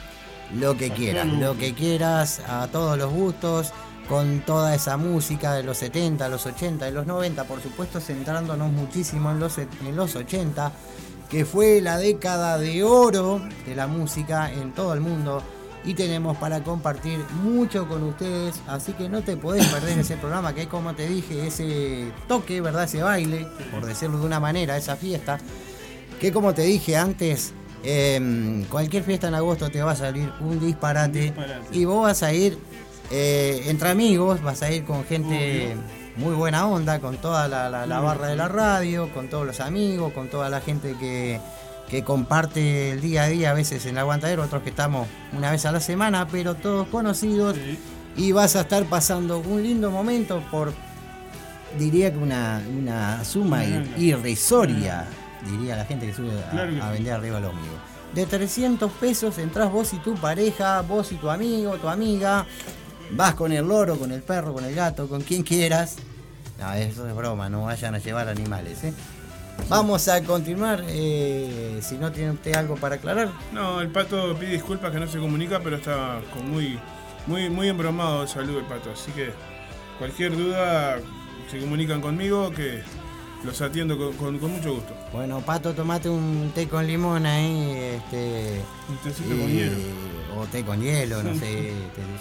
lo 0.56 0.78
que 0.78 0.92
quieras, 0.92 1.28
lo 1.28 1.58
que 1.58 1.74
quieras, 1.74 2.42
a 2.48 2.68
todos 2.68 2.98
los 2.98 3.12
gustos, 3.12 3.74
con 4.08 4.42
toda 4.42 4.76
esa 4.76 4.98
música 4.98 5.54
de 5.54 5.64
los 5.64 5.78
70, 5.78 6.28
los 6.30 6.46
80, 6.46 6.86
de 6.86 6.92
los 6.92 7.08
90, 7.08 7.46
por 7.46 7.62
supuesto 7.62 8.00
centrándonos 8.00 8.72
muchísimo 8.72 9.32
en 9.32 9.40
los, 9.40 9.58
en 9.58 9.96
los 9.96 10.16
80, 10.16 10.72
que 11.30 11.46
fue 11.46 11.82
la 11.82 11.98
década 11.98 12.58
de 12.58 12.84
oro 12.84 13.42
de 13.66 13.76
la 13.76 13.88
música 13.88 14.52
en 14.52 14.74
todo 14.74 14.94
el 14.94 15.02
mundo. 15.02 15.42
Y 15.86 15.96
tenemos 15.96 16.38
para 16.38 16.64
compartir 16.64 17.20
mucho 17.44 17.90
con 17.90 18.04
ustedes, 18.04 18.56
así 18.68 18.94
que 18.94 19.10
no 19.10 19.22
te 19.22 19.36
podés 19.36 19.68
perder 19.68 20.00
ese 20.00 20.16
programa, 20.16 20.54
que 20.54 20.68
como 20.68 20.94
te 20.94 21.10
dije, 21.10 21.46
ese 21.46 22.10
toque, 22.28 22.62
¿verdad? 22.62 22.86
Ese 22.86 23.04
baile, 23.04 23.48
por 23.70 23.86
decirlo 23.86 24.18
de 24.20 24.26
una 24.26 24.40
manera, 24.40 24.78
esa 24.78 24.96
fiesta, 24.96 25.40
que 26.22 26.32
como 26.32 26.54
te 26.54 26.62
dije 26.62 26.96
antes, 26.96 27.54
em, 27.84 28.64
cualquier 28.66 29.04
fiesta 29.04 29.28
en 29.28 29.36
agosto 29.36 29.70
te 29.70 29.82
va 29.82 29.92
a 29.92 29.96
salir 29.96 30.32
un 30.40 30.60
disparate, 30.60 31.20
disparate. 31.22 31.68
y 31.78 31.86
vos 31.86 32.04
vas 32.04 32.24
a 32.24 32.34
ir 32.34 32.58
eh, 33.12 33.64
entre 33.68 33.90
amigos, 33.90 34.42
vas 34.42 34.62
a 34.64 34.72
ir 34.72 34.86
con 34.86 35.04
gente 35.06 35.76
muy 36.16 36.34
buena 36.36 36.68
onda, 36.68 37.00
con 37.00 37.18
toda 37.18 37.48
la, 37.48 37.70
la- 37.70 37.86
la 37.86 38.00
barra 38.00 38.28
de 38.28 38.36
la 38.36 38.48
radio, 38.48 39.12
con 39.14 39.28
todos 39.30 39.46
los 39.46 39.60
amigos, 39.60 40.14
con 40.14 40.30
toda 40.30 40.50
la 40.50 40.62
gente 40.62 40.96
que, 41.00 41.40
que 41.90 42.04
comparte 42.04 42.92
el 42.92 43.02
día 43.02 43.24
a 43.24 43.28
día, 43.28 43.52
a 43.52 43.54
veces 43.54 43.84
en 43.86 43.92
el 43.92 43.98
aguantadero, 44.00 44.44
otros 44.44 44.64
que 44.64 44.70
estamos 44.70 45.08
una 45.36 45.52
vez 45.52 45.66
a 45.66 45.72
la 45.72 45.80
semana, 45.80 46.28
pero 46.32 46.56
todos 46.56 46.88
conocidos, 46.88 47.56
Sí. 47.56 47.78
y 48.16 48.32
vas 48.32 48.56
a 48.56 48.62
estar 48.62 48.84
pasando 48.86 49.40
un 49.40 49.62
lindo 49.64 49.92
momento 49.92 50.42
por, 50.50 50.72
diría 51.78 52.12
que 52.12 52.18
una, 52.20 52.62
una 52.78 53.24
suma 53.26 53.66
ir- 53.66 53.88
irrisoria, 53.98 55.06
diría 55.46 55.76
la 55.76 55.86
gente 55.86 56.06
que 56.08 56.14
sube 56.14 56.32
a, 56.44 56.50
Claro 56.52 56.72
que 56.72 56.80
a 56.82 56.88
sí. 56.88 56.94
vender 56.94 57.14
arriba 57.14 57.38
al 57.38 57.46
ómnibus. 57.46 57.80
De 58.14 58.26
300 58.26 58.92
pesos 58.94 59.38
entras 59.40 59.72
vos 59.72 59.94
y 59.94 59.98
tu 59.98 60.14
pareja, 60.16 60.82
vos 60.82 61.12
y 61.12 61.16
tu 61.16 61.30
amigo, 61.30 61.76
tu 61.78 61.90
amiga, 61.90 62.46
vas 63.12 63.34
con 63.36 63.52
el 63.52 63.66
loro, 63.68 63.98
con 63.98 64.12
el 64.12 64.22
perro, 64.22 64.54
con 64.54 64.64
el 64.66 64.76
gato, 64.76 65.08
con 65.08 65.22
quien 65.22 65.44
quieras. 65.44 65.96
No, 66.60 66.72
eso 66.74 67.08
es 67.08 67.16
broma, 67.16 67.50
no 67.50 67.64
vayan 67.66 67.96
a 67.96 67.98
llevar 67.98 68.30
animales, 68.30 68.84
¿eh? 68.84 68.94
Vamos 69.70 70.08
a 70.08 70.24
continuar, 70.24 70.84
eh, 70.88 71.80
si 71.82 71.96
no 71.98 72.12
tiene 72.12 72.32
usted 72.32 72.56
algo 72.56 72.76
para 72.76 72.96
aclarar. 72.96 73.30
No, 73.52 73.82
el 73.82 73.88
pato 73.90 74.36
pide 74.38 74.52
disculpas 74.54 74.92
que 74.92 75.00
no 75.00 75.08
se 75.08 75.20
comunica, 75.20 75.60
pero 75.64 75.76
está 75.78 76.22
con 76.34 76.50
muy, 76.50 76.80
muy, 77.28 77.50
muy 77.50 77.68
embromado 77.70 78.22
de 78.22 78.28
salud 78.28 78.58
el 78.58 78.66
pato. 78.66 78.92
Así 78.92 79.12
que 79.12 79.32
cualquier 80.00 80.36
duda 80.36 80.98
se 81.52 81.60
comunican 81.60 82.02
conmigo 82.02 82.52
que 82.52 82.82
los 83.44 83.62
atiendo 83.62 83.98
con, 83.98 84.14
con- 84.14 84.40
con 84.40 84.52
mucho 84.52 84.74
gusto. 84.76 84.94
Bueno, 85.14 85.42
Pato, 85.42 85.74
tomate 85.74 86.10
un 86.10 86.52
té 86.56 86.68
con 86.68 86.88
limón 86.88 87.26
ahí, 87.28 87.72
este... 87.96 88.62
Un 88.90 88.98
tecito 88.98 89.30
con 89.30 89.50
y- 89.50 89.54
hielo. 89.54 89.78
O 90.36 90.46
té 90.48 90.66
con 90.66 90.82
hielo, 90.82 91.22
no 91.22 91.36
sé. 91.36 91.72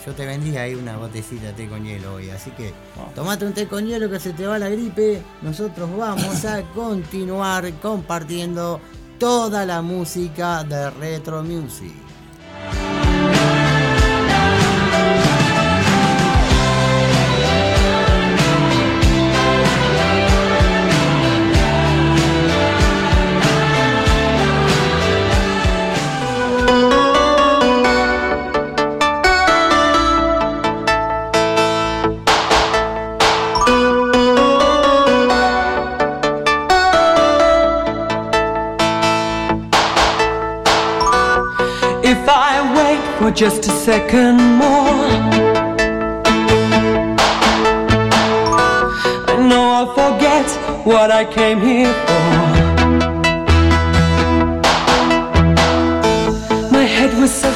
yo 0.05 0.13
te 0.13 0.27
vendí 0.27 0.55
ahí 0.59 0.75
una 0.75 0.99
botecita 0.99 1.47
de 1.47 1.53
té 1.55 1.69
con 1.69 1.83
hielo 1.83 2.15
hoy, 2.17 2.29
así 2.29 2.51
que 2.51 2.75
tomate 3.15 3.47
un 3.47 3.55
té 3.55 3.67
con 3.67 3.87
hielo 3.87 4.11
que 4.11 4.21
se 4.21 4.35
te 4.35 4.47
va 4.47 4.59
la 4.59 4.69
gripe. 4.69 5.23
Nosotros 5.41 5.89
vamos 5.97 6.45
a 6.45 6.61
continuar 6.75 7.73
compartiendo 7.81 8.79
toda 9.19 9.65
la 9.65 9.81
música 9.81 10.63
de 10.63 10.91
Retro 10.91 11.43
Music. 11.43 11.95
Just 43.35 43.67
a 43.67 43.71
second 43.71 44.37
more, 44.37 45.07
I 49.27 49.37
know 49.49 49.65
I'll 49.79 49.95
forget 49.95 50.51
what 50.85 51.11
I 51.11 51.25
came 51.25 51.61
here 51.61 51.93
for. 52.05 52.23
My 56.71 56.85
head 56.85 57.15
was 57.19 57.33
so 57.33 57.52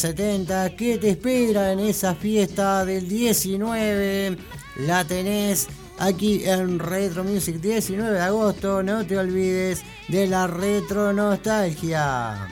70. 0.00 0.76
¿Qué 0.76 0.96
te 0.96 1.10
espera 1.10 1.72
en 1.72 1.80
esa 1.80 2.14
fiesta 2.14 2.86
del 2.86 3.06
19? 3.06 4.38
La 4.86 5.04
tenés 5.04 5.68
aquí 5.98 6.42
en 6.44 6.78
Retro 6.78 7.22
Music 7.22 7.56
19 7.56 8.12
de 8.12 8.20
agosto. 8.20 8.82
No 8.82 9.06
te 9.06 9.18
olvides 9.18 9.82
de 10.08 10.26
la 10.26 10.46
retro 10.46 11.12
nostalgia. 11.12 12.48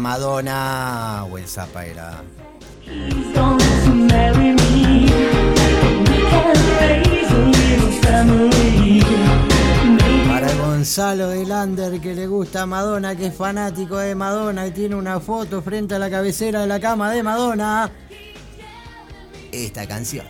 Madonna 0.00 1.24
o 1.30 1.36
el 1.36 1.46
Zappa 1.46 1.84
era. 1.84 2.22
Para 10.26 10.54
Gonzalo 10.54 11.28
de 11.28 11.44
Lander 11.44 12.00
que 12.00 12.14
le 12.14 12.26
gusta 12.26 12.62
a 12.62 12.66
Madonna, 12.66 13.14
que 13.14 13.26
es 13.26 13.34
fanático 13.34 13.98
de 13.98 14.14
Madonna 14.14 14.66
y 14.66 14.70
tiene 14.70 14.94
una 14.94 15.20
foto 15.20 15.60
frente 15.60 15.96
a 15.96 15.98
la 15.98 16.08
cabecera 16.08 16.62
de 16.62 16.66
la 16.66 16.80
cama 16.80 17.10
de 17.10 17.22
Madonna, 17.22 17.90
esta 19.52 19.86
canción. 19.86 20.24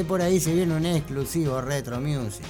Por 0.00 0.22
ahí, 0.22 0.40
se 0.40 0.54
viene 0.54 0.74
un 0.74 0.86
exclusivo 0.86 1.60
Retro 1.60 2.00
Music. 2.00 2.44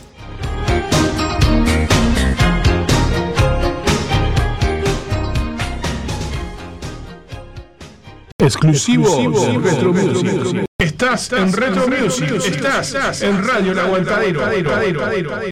Exclusivo 8.38 9.60
Retro 9.60 9.92
Music. 9.92 10.66
Estás 10.78 11.32
en 11.32 11.52
Retro 11.52 11.88
Music. 11.88 12.30
Estás 12.44 13.22
en 13.22 13.44
Radio 13.44 13.72
El 13.72 13.78
Aguantadero. 13.80 15.51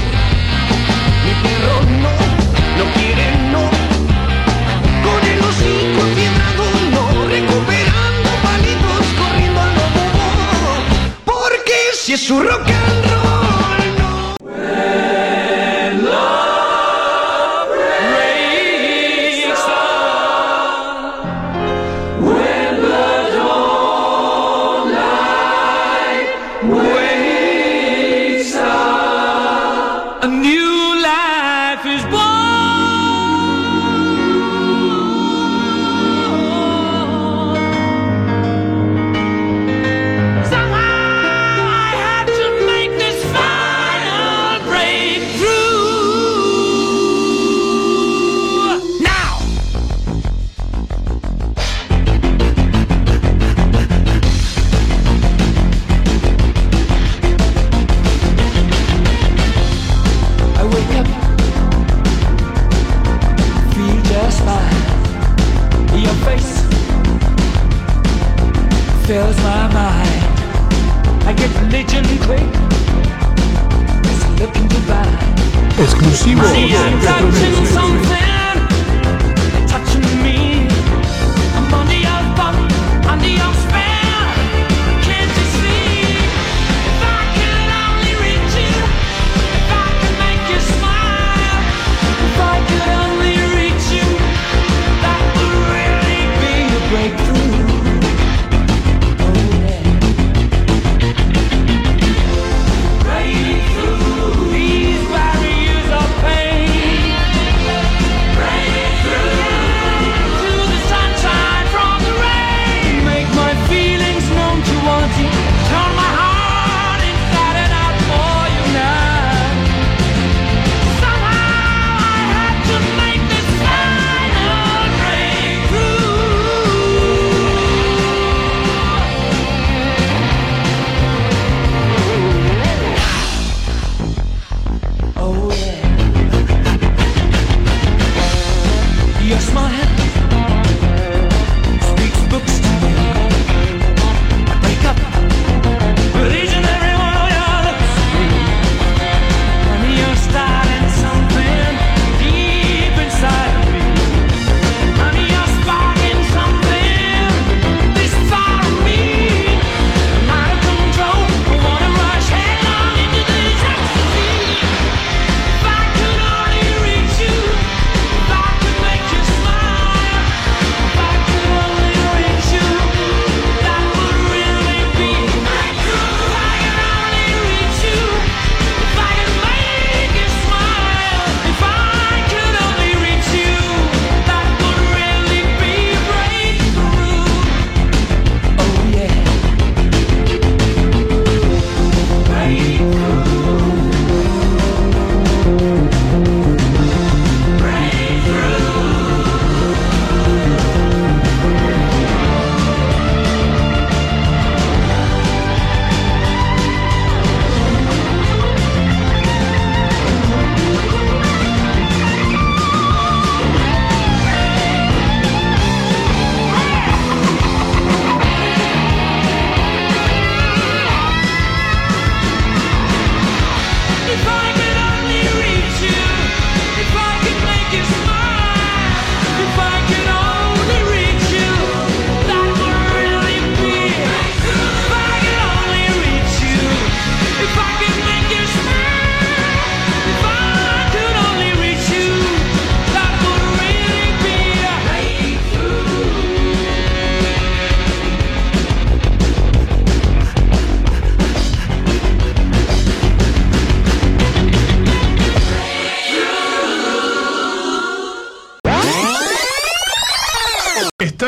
Si 12.11 12.15
es 12.15 12.29
un 12.29 12.45
rock. 12.45 13.10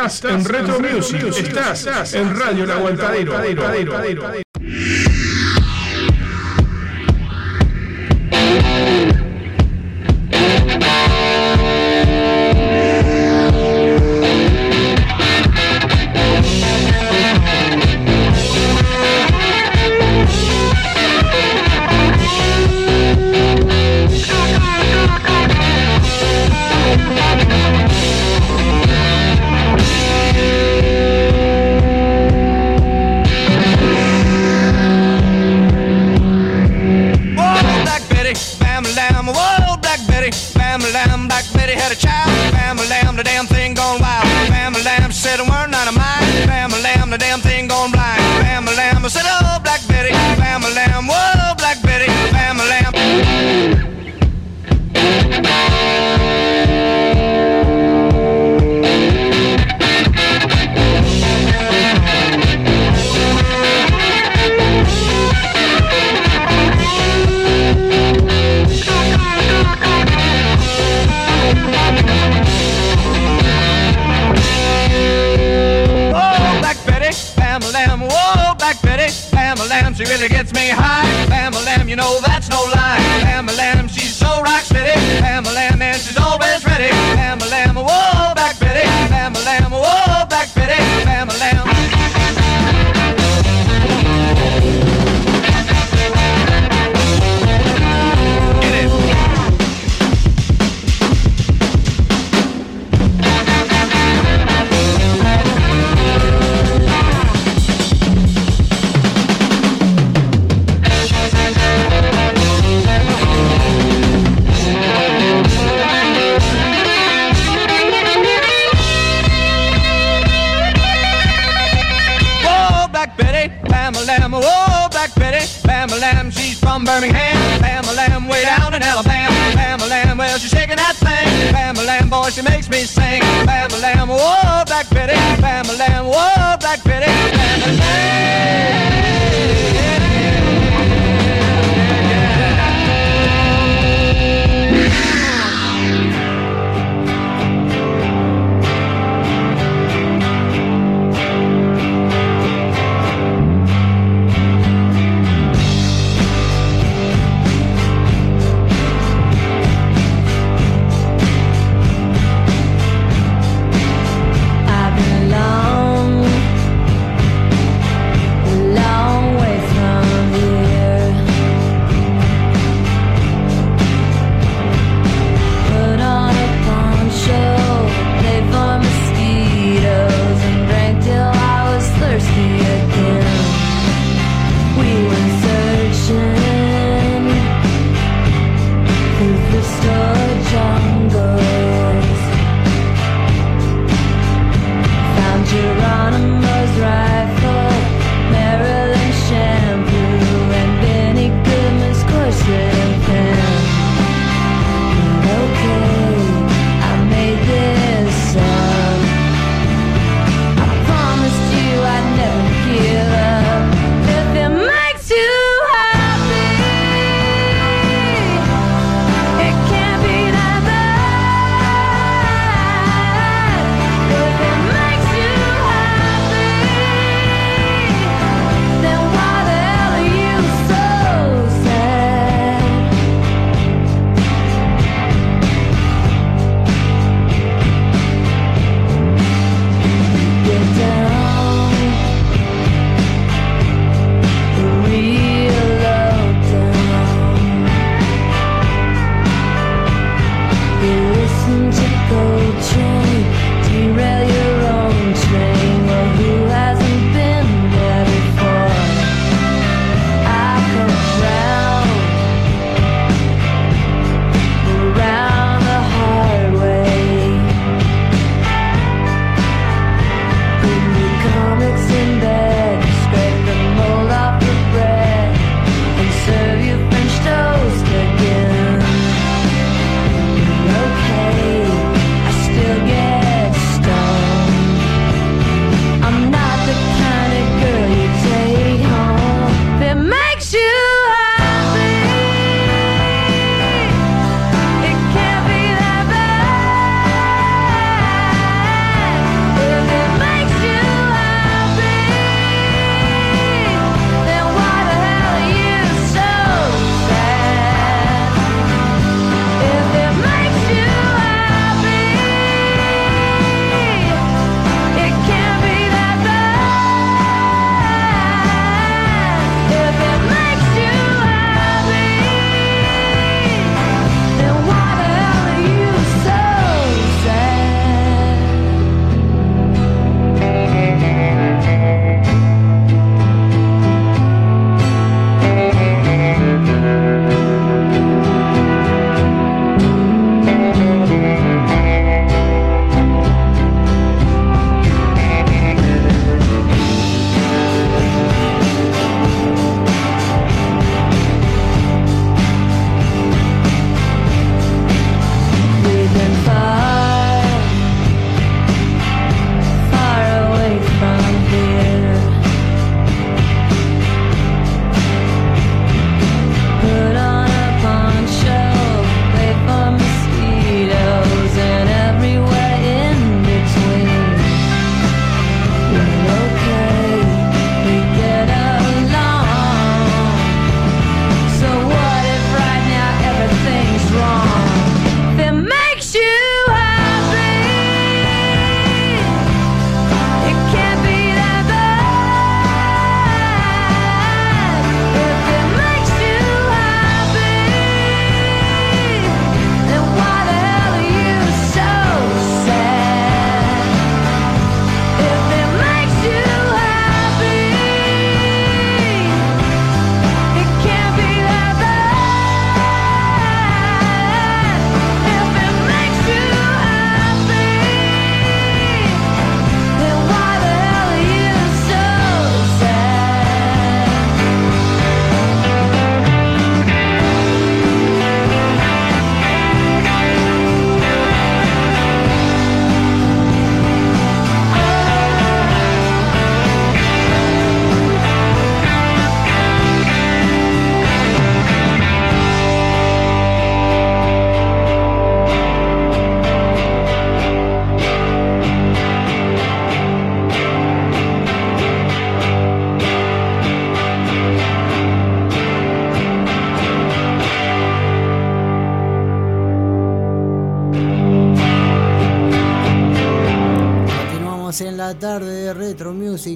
Estás 0.05 0.25
en 0.25 0.43
Retro 0.43 0.79
Music, 0.81 1.23
estás 1.23 2.13
en 2.13 2.37
Radio 2.37 2.65
El 2.65 2.71
Aguantadero. 2.71 4.52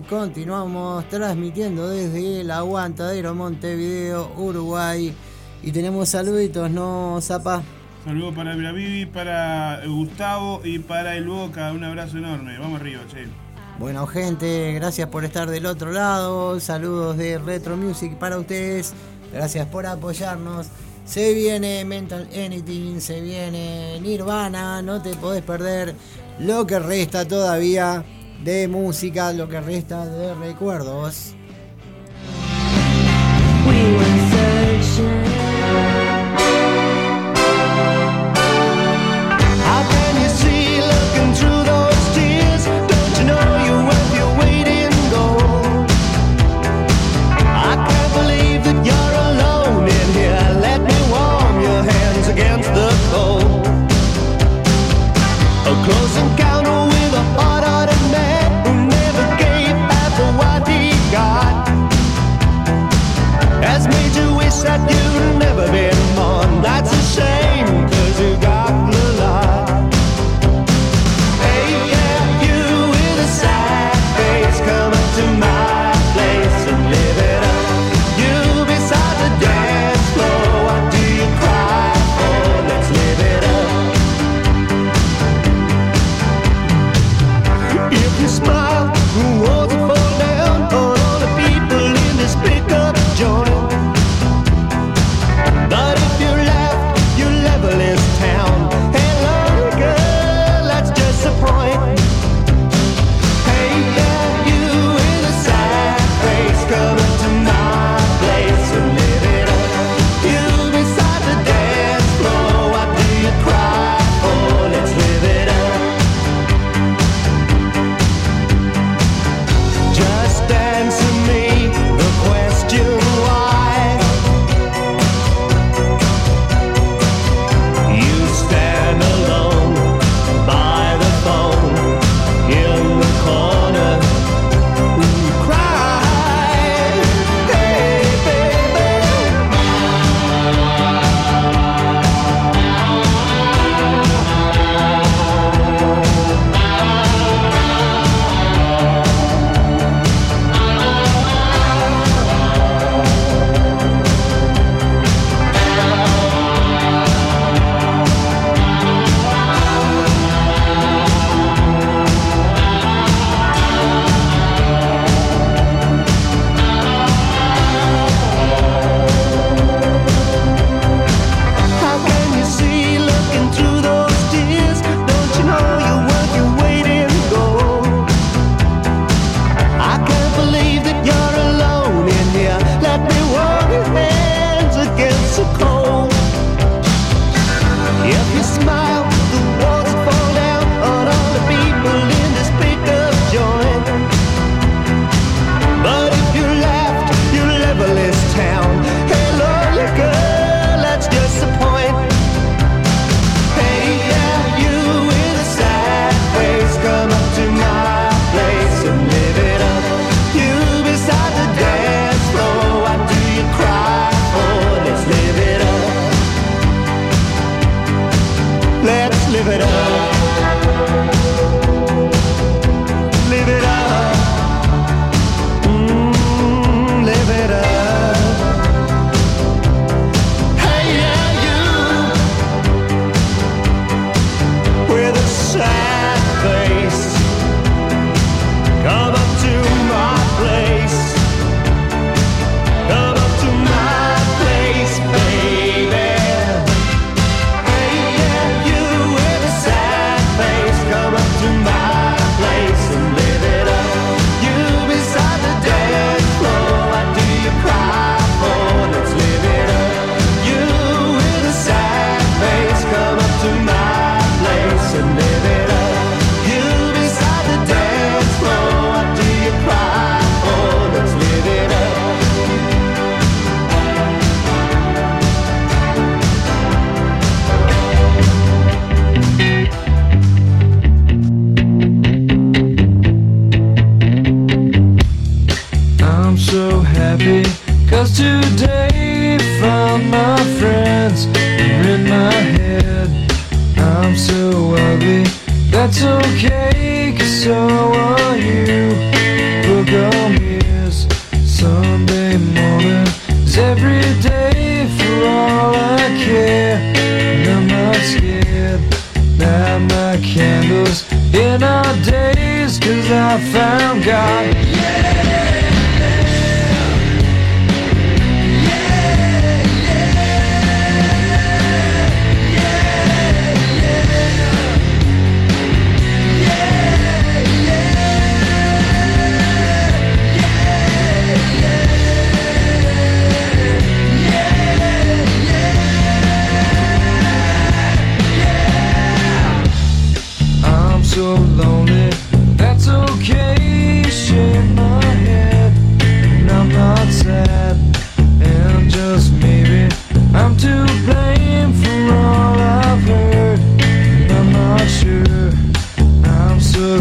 continuamos 0.07 1.07
transmitiendo 1.09 1.89
desde 1.89 2.41
el 2.41 2.51
Aguantadero 2.51 3.35
Montevideo, 3.35 4.31
Uruguay. 4.37 5.13
Y 5.61 5.71
tenemos 5.71 6.09
saluditos, 6.09 6.71
¿no, 6.71 7.19
Zapa? 7.21 7.61
Saludos 8.05 8.33
para 8.35 8.55
Bravivi, 8.55 9.05
para 9.05 9.81
Gustavo 9.85 10.61
y 10.63 10.79
para 10.79 11.15
el 11.15 11.27
Boca. 11.27 11.71
Un 11.73 11.83
abrazo 11.83 12.17
enorme. 12.17 12.57
Vamos 12.57 12.79
arriba, 12.79 13.01
che. 13.11 13.27
Bueno, 13.79 14.07
gente, 14.07 14.73
gracias 14.73 15.09
por 15.09 15.25
estar 15.25 15.49
del 15.49 15.65
otro 15.65 15.91
lado. 15.91 16.59
Saludos 16.59 17.17
de 17.17 17.37
Retro 17.37 17.75
Music 17.75 18.15
para 18.17 18.37
ustedes. 18.37 18.93
Gracias 19.33 19.67
por 19.67 19.85
apoyarnos. 19.85 20.67
Se 21.05 21.33
viene 21.33 21.85
Mental 21.85 22.27
Anything, 22.33 22.99
se 22.99 23.21
viene 23.21 23.99
Nirvana, 24.01 24.81
no 24.81 25.01
te 25.01 25.15
podés 25.15 25.41
perder 25.41 25.95
lo 26.39 26.67
que 26.67 26.79
resta 26.79 27.25
todavía 27.25 28.03
de 28.43 28.67
música, 28.67 29.31
lo 29.33 29.47
que 29.47 29.61
resta 29.61 30.05
de 30.05 30.35
recuerdos. 30.35 31.36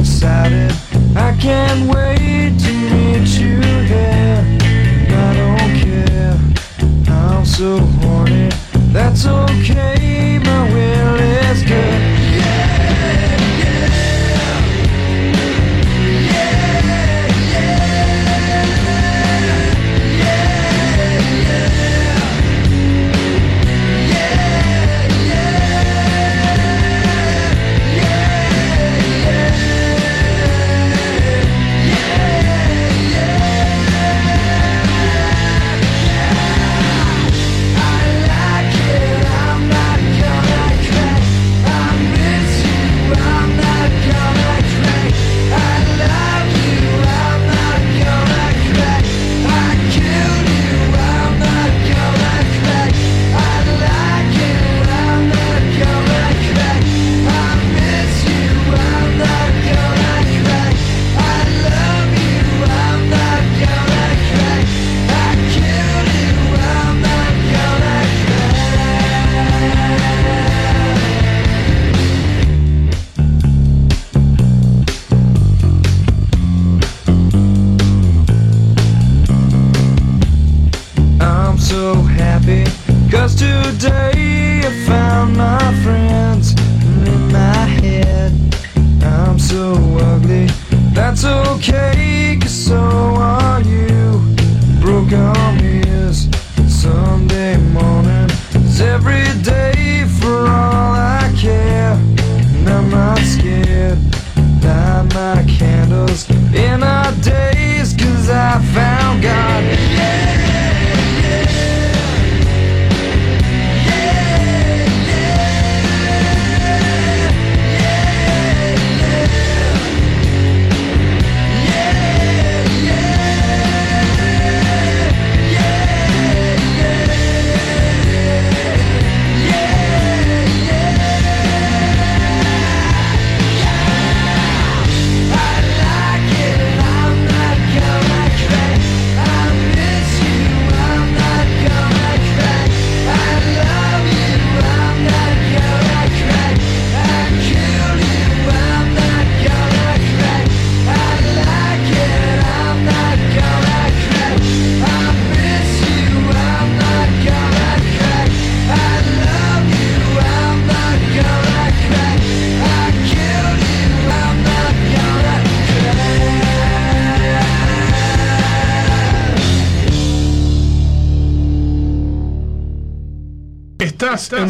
excited. 0.07 0.71
I 1.17 1.37
can't 1.37 1.93
wait 1.93 2.57
to 2.61 2.73
meet 2.95 3.29
you 3.41 3.61
here. 3.91 4.45
I 5.11 5.31
don't 5.41 5.75
care. 5.83 6.39
I'm 7.09 7.45
so 7.45 7.79
horny. 7.79 8.51
That's 8.93 9.27
okay. 9.27 10.39
My 10.45 10.73
will 10.73 11.17
is 11.17 11.65
good. 11.65 12.16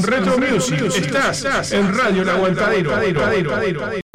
Retro 0.07 0.39
Music. 0.39 0.81
Estás 0.95 1.73
en 1.73 1.93
Radio 1.97 2.23
El 2.23 2.29
Aguantadero. 2.29 4.06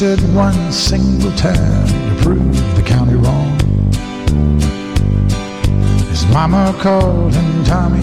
Stood 0.00 0.34
one 0.34 0.72
single 0.72 1.30
time 1.32 1.86
to 1.86 2.22
prove 2.22 2.74
the 2.74 2.82
county 2.82 3.16
wrong. 3.16 3.50
His 6.08 6.24
mama 6.28 6.74
called 6.80 7.34
him 7.34 7.64
Tommy, 7.64 8.00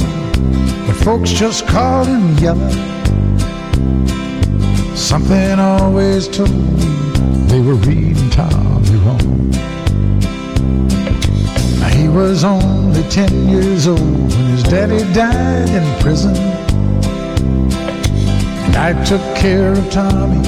but 0.86 0.96
folks 0.98 1.32
just 1.32 1.66
called 1.66 2.06
him 2.06 2.38
Yellow. 2.38 2.70
Something 4.96 5.58
always 5.58 6.28
told 6.28 6.52
me 6.52 6.86
they 7.48 7.62
were 7.62 7.80
reading 7.90 8.30
Tommy 8.30 8.96
wrong. 8.98 9.52
He 11.94 12.08
was 12.08 12.44
only 12.44 13.02
10 13.10 13.50
years 13.50 13.88
old 13.88 14.00
when 14.00 14.46
his 14.52 14.62
daddy 14.62 15.02
died 15.16 15.70
in 15.70 16.00
prison. 16.00 16.36
And 18.66 18.76
I 18.76 18.94
took 19.04 19.24
care 19.36 19.72
of 19.72 19.90
Tommy, 19.90 20.48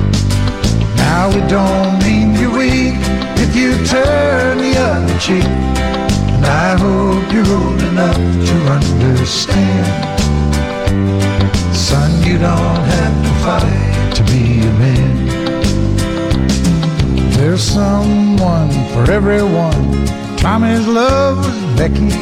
Now 1.13 1.27
it 1.29 1.45
don't 1.49 1.99
mean 2.05 2.35
you're 2.39 2.57
weak 2.57 2.95
if 3.43 3.53
you 3.53 3.71
turn 3.85 4.59
the 4.59 4.73
other 4.77 5.19
cheek. 5.19 5.43
And 5.43 6.45
I 6.45 6.69
hope 6.83 7.27
you're 7.33 7.51
old 7.59 7.81
enough 7.91 8.15
to 8.49 8.55
understand. 8.77 9.87
Son, 11.75 12.09
you 12.23 12.37
don't 12.37 12.83
have 12.95 13.15
to 13.25 13.31
fight 13.43 14.15
to 14.15 14.23
be 14.31 14.61
a 14.61 14.73
man. 14.83 15.15
There's 17.35 17.61
someone 17.61 18.71
for 18.93 19.03
everyone. 19.11 19.83
Tommy's 20.37 20.87
love 20.87 21.39
was 21.45 21.61
Becky. 21.77 22.13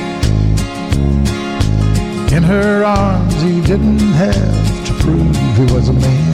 In 2.35 2.41
her 2.41 2.83
arms, 2.83 3.39
he 3.43 3.61
didn't 3.61 3.99
have 4.23 4.85
to 4.87 4.93
prove 5.03 5.35
he 5.57 5.65
was 5.75 5.89
a 5.89 5.93
man. 5.93 6.28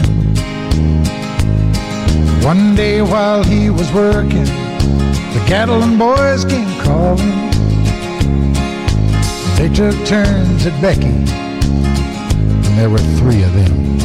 One 2.46 2.76
day 2.76 3.02
while 3.02 3.44
he 3.44 3.72
was 3.72 3.92
working, 3.92 4.46
the 4.46 5.44
cattle 5.48 5.82
and 5.82 5.98
boys 5.98 6.46
came 6.46 6.70
calling. 6.82 7.50
They 9.58 9.68
took 9.74 9.96
turns 10.06 10.68
at 10.68 10.80
Becky, 10.80 11.08
and 11.08 12.78
there 12.78 12.92
were 12.92 13.00
three 13.18 13.42
of 13.42 13.52
them. 13.56 13.98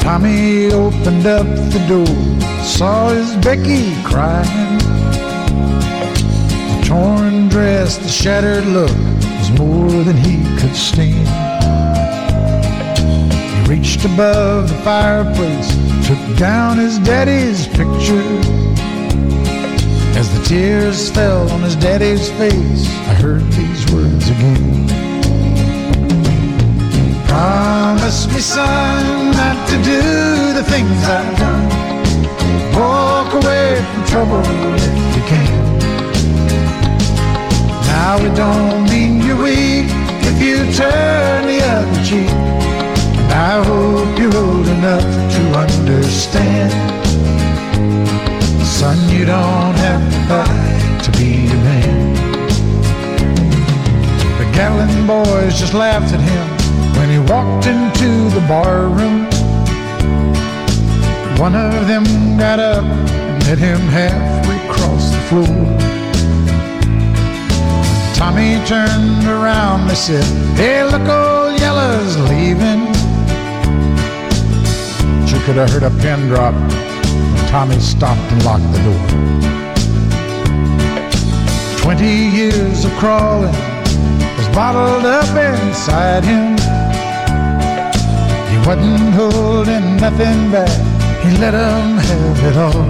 Tommy 0.00 0.72
opened 0.72 1.26
up 1.26 1.46
the 1.74 1.84
door, 1.86 2.64
saw 2.64 3.10
his 3.10 3.36
Becky 3.44 3.92
crying. 4.02 4.78
The 6.70 6.86
torn 6.86 7.48
dress, 7.50 7.98
the 7.98 8.08
shattered 8.08 8.64
look 8.64 8.96
was 9.38 9.50
more 9.58 10.02
than 10.04 10.16
he 10.16 10.42
could 10.58 10.74
stand. 10.74 11.28
He 13.52 13.70
reached 13.70 14.06
above 14.06 14.70
the 14.70 14.76
fireplace, 14.76 15.76
took 16.08 16.38
down 16.38 16.78
his 16.78 16.98
daddy's 17.00 17.66
picture. 17.66 18.24
As 20.16 20.26
the 20.32 20.42
tears 20.42 21.10
fell 21.10 21.50
on 21.50 21.60
his 21.60 21.76
daddy's 21.76 22.30
face, 22.30 22.88
I 23.10 23.12
heard 23.12 23.44
these 23.52 23.84
words 23.92 24.26
again. 24.30 24.88
Promise 27.28 28.26
me, 28.32 28.40
son, 28.40 29.32
not 29.32 29.68
to 29.68 29.76
do 29.84 30.54
the 30.54 30.64
things 30.64 30.98
I've 31.04 31.36
done. 31.36 31.68
Walk 32.72 33.34
away 33.34 33.84
from 33.92 34.04
trouble 34.06 34.42
if 34.76 35.14
you 35.14 35.22
can. 35.32 35.78
Now 37.92 38.16
it 38.16 38.34
don't 38.34 38.88
mean 38.88 39.20
you're 39.26 39.36
weak 39.36 39.88
if 40.30 40.40
you 40.40 40.72
turn 40.72 41.46
the 41.46 41.60
other 41.62 42.02
cheek. 42.02 42.87
And 43.28 43.32
I 43.32 43.62
hope 43.62 44.18
you're 44.18 44.36
old 44.36 44.66
enough 44.66 45.02
to 45.02 45.42
understand. 45.58 46.72
Son, 48.66 48.96
you 49.10 49.26
don't 49.26 49.76
have 49.86 50.04
to 50.12 50.20
fight 50.28 51.04
to 51.04 51.10
be 51.18 51.46
a 51.46 51.58
man. 51.68 52.14
The 54.38 54.44
Gatlin 54.56 55.06
boys 55.06 55.58
just 55.58 55.74
laughed 55.74 56.14
at 56.14 56.20
him 56.20 56.46
when 56.96 57.10
he 57.10 57.18
walked 57.18 57.66
into 57.66 58.30
the 58.34 58.44
bar 58.48 58.86
room. 58.86 59.26
One 61.38 61.54
of 61.54 61.86
them 61.86 62.04
got 62.36 62.58
up 62.58 62.84
and 62.84 63.44
met 63.44 63.58
him 63.58 63.78
halfway 63.88 64.56
across 64.68 65.10
the 65.10 65.20
floor. 65.28 65.88
Tommy 68.14 68.58
turned 68.66 69.24
around, 69.28 69.86
they 69.86 69.94
said, 69.94 70.24
Hey, 70.56 70.82
look, 70.82 71.08
old 71.08 71.60
Yellow's 71.60 72.16
leaving. 72.28 73.07
Could 75.48 75.56
have 75.56 75.70
heard 75.70 75.82
a 75.82 75.90
pin 76.02 76.28
drop 76.28 76.52
when 76.52 77.46
Tommy 77.48 77.80
stopped 77.80 78.20
and 78.32 78.44
locked 78.44 78.70
the 78.70 78.80
door. 78.84 79.04
Twenty 81.78 82.28
years 82.36 82.84
of 82.84 82.92
crawling 82.98 83.56
was 84.36 84.48
bottled 84.54 85.06
up 85.06 85.24
inside 85.34 86.22
him. 86.22 86.52
He 88.50 88.58
wasn't 88.68 89.14
holding 89.14 89.96
nothing 89.96 90.50
back, 90.52 90.68
he 91.24 91.30
let 91.38 91.54
'em 91.54 91.96
have 91.96 92.44
it 92.44 92.56
all. 92.58 92.86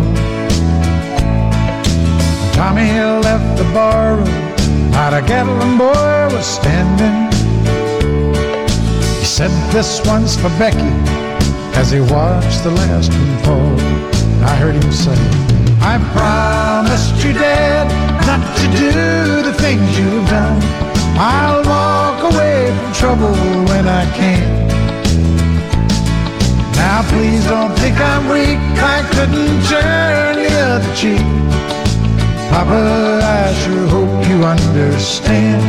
Tommy 2.55 2.90
left 3.22 3.56
the 3.56 3.68
barroom, 3.72 4.28
not 4.90 5.14
a 5.14 5.22
Gatlin 5.22 5.78
boy 5.78 6.35
was 6.35 6.44
standing. 6.44 7.30
He 9.20 9.24
said, 9.24 9.52
This 9.70 10.05
one's 10.05 10.36
for 10.36 10.51
Becky, 10.59 10.90
as 11.89 11.93
he 11.93 12.01
watched 12.12 12.62
the 12.65 12.70
last 12.70 13.10
one 13.12 13.36
fall. 13.44 13.81
I 14.44 14.55
heard 14.56 14.74
him 14.74 14.93
say, 14.93 15.16
I 15.81 15.97
promised 16.12 17.16
you, 17.24 17.32
Dad, 17.32 17.89
not 18.28 18.44
to 18.60 18.66
do 18.77 19.43
the 19.48 19.55
things 19.55 19.86
you've 19.98 20.28
done. 20.28 20.60
I'll 21.16 21.62
walk 21.65 22.19
away 22.31 22.69
from 22.77 22.93
trouble 22.93 23.35
when 23.70 23.89
I 23.89 24.05
can. 24.19 24.69
Now 26.77 27.01
please 27.09 27.44
don't 27.47 27.74
think 27.81 27.97
I'm 27.98 28.24
weak, 28.28 28.60
I 28.97 29.01
couldn't 29.15 29.56
turn 29.73 30.36
the 30.44 30.52
other 30.69 30.94
cheek. 30.94 31.27
Papa, 32.51 32.81
I 33.23 33.55
sure 33.62 33.89
hope 33.97 34.28
you 34.28 34.44
understand. 34.44 35.62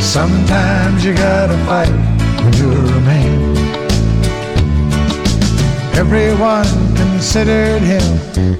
Sometimes 0.00 1.04
you 1.04 1.14
gotta 1.14 1.58
fight 1.66 1.90
when 2.42 2.52
you're 2.54 2.96
a 2.98 3.00
man. 3.00 3.17
Everyone 5.98 6.64
considered 6.94 7.82
him 7.82 8.06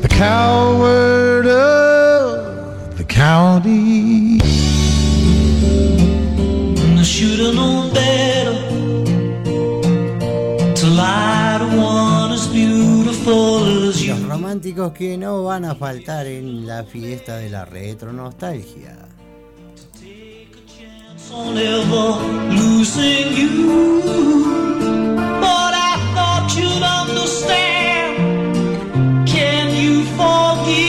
the 0.02 0.08
coward 0.08 1.46
of 1.46 2.98
the 2.98 3.04
county. 3.04 4.40
I 6.98 7.02
should 7.04 7.38
have 7.38 7.54
known 7.54 7.94
better 7.94 8.58
to 10.80 10.86
lie 10.88 11.58
to 11.60 11.76
one 11.76 12.32
as 12.32 12.48
beautiful 12.48 13.88
as 13.88 14.04
you. 14.04 14.14
Los 14.14 14.28
románticos 14.28 14.92
que 14.92 15.16
no 15.16 15.44
van 15.44 15.64
a 15.64 15.76
faltar 15.76 16.26
en 16.26 16.66
la 16.66 16.82
fiesta 16.82 17.36
de 17.36 17.50
la 17.50 17.64
retro 17.64 18.12
nostalgia. 18.12 19.08
on 21.30 21.56
ever 21.58 22.54
losing 22.54 23.36
you. 23.36 24.67
should 26.58 26.82
understand. 26.82 28.18
Can 29.28 29.70
you 29.80 30.04
forgive? 30.16 30.87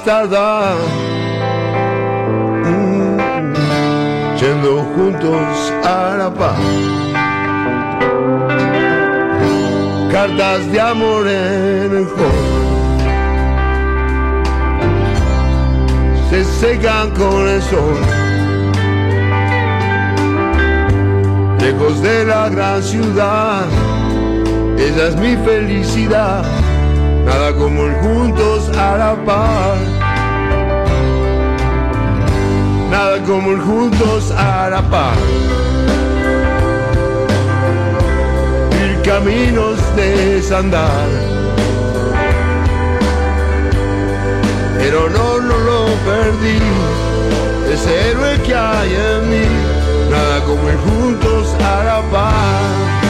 Noche 0.00 0.10
a 0.10 0.20
más 0.20 0.30
tardar, 0.30 0.76
mm, 2.64 3.18
yendo 4.36 4.82
juntos 4.94 5.72
a 5.84 6.16
la 6.16 6.30
paz. 6.30 6.58
Cartas 10.12 10.72
de 10.72 10.80
amor 10.80 11.26
en 11.26 11.96
el 11.96 12.06
se 16.30 16.44
secan 16.44 17.10
con 17.10 17.48
el 17.48 17.62
sol. 17.62 17.96
Lejos 21.60 22.02
de 22.02 22.24
la 22.24 22.48
gran 22.48 22.82
ciudad, 22.82 23.66
esa 24.78 25.08
es 25.08 25.16
mi 25.16 25.36
felicidad. 25.44 26.44
Nada 27.24 27.52
como 27.54 27.86
ir 27.86 27.96
par. 29.14 29.78
Nada 32.90 33.22
como 33.24 33.52
ir 33.52 33.60
juntos 33.60 34.30
a 34.32 34.70
la 34.70 34.82
par. 34.82 35.16
Ir 38.82 39.02
caminos 39.02 39.78
desandar. 39.96 41.40
pero 44.80 45.10
no, 45.10 45.40
no 45.40 45.58
lo 45.58 45.86
perdí. 46.04 46.58
Ese 47.72 48.10
héroe 48.10 48.40
que 48.42 48.54
hay 48.54 48.94
en 48.94 49.30
mí, 49.30 49.46
nada 50.10 50.42
como 50.44 50.68
ir 50.68 50.78
juntos 50.78 51.54
a 51.60 51.84
la 51.84 52.02
paz. 52.10 53.09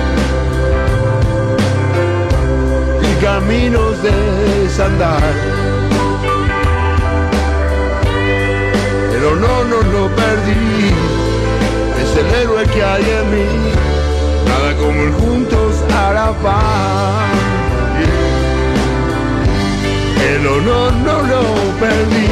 Caminos 3.21 4.01
de 4.01 4.11
desandar. 4.63 5.21
Pero 9.11 9.35
no, 9.35 9.63
no 9.63 9.81
lo 9.93 10.07
perdí, 10.15 10.91
es 12.01 12.17
el 12.17 12.27
héroe 12.41 12.63
que 12.65 12.83
hay 12.83 13.03
en 13.03 13.31
mí, 13.31 13.49
nada 14.47 14.75
como 14.75 15.03
ir 15.03 15.13
juntos 15.13 15.75
la 15.89 16.33
paz. 16.41 17.29
El 20.33 20.47
honor 20.47 20.93
no 20.93 21.21
lo 21.21 21.41
perdí, 21.79 22.31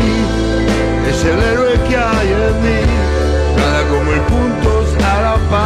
es 1.09 1.23
el 1.23 1.39
héroe 1.39 1.73
que 1.87 1.97
hay 1.97 2.29
en 2.47 2.55
mí, 2.63 2.81
nada 3.57 3.81
como 3.89 4.11
ir 4.11 4.23
juntos 4.31 4.87
la 5.03 5.37
paz. 5.51 5.58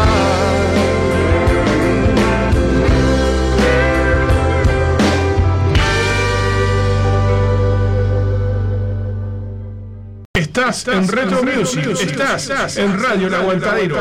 Estás 10.74 10.96
en 10.96 11.08
Retro 11.08 11.44
Music. 11.44 11.86
Estás 12.02 12.78
en 12.78 13.00
Radio 13.00 13.28
El 13.28 13.36
Aguantadero. 13.36 13.96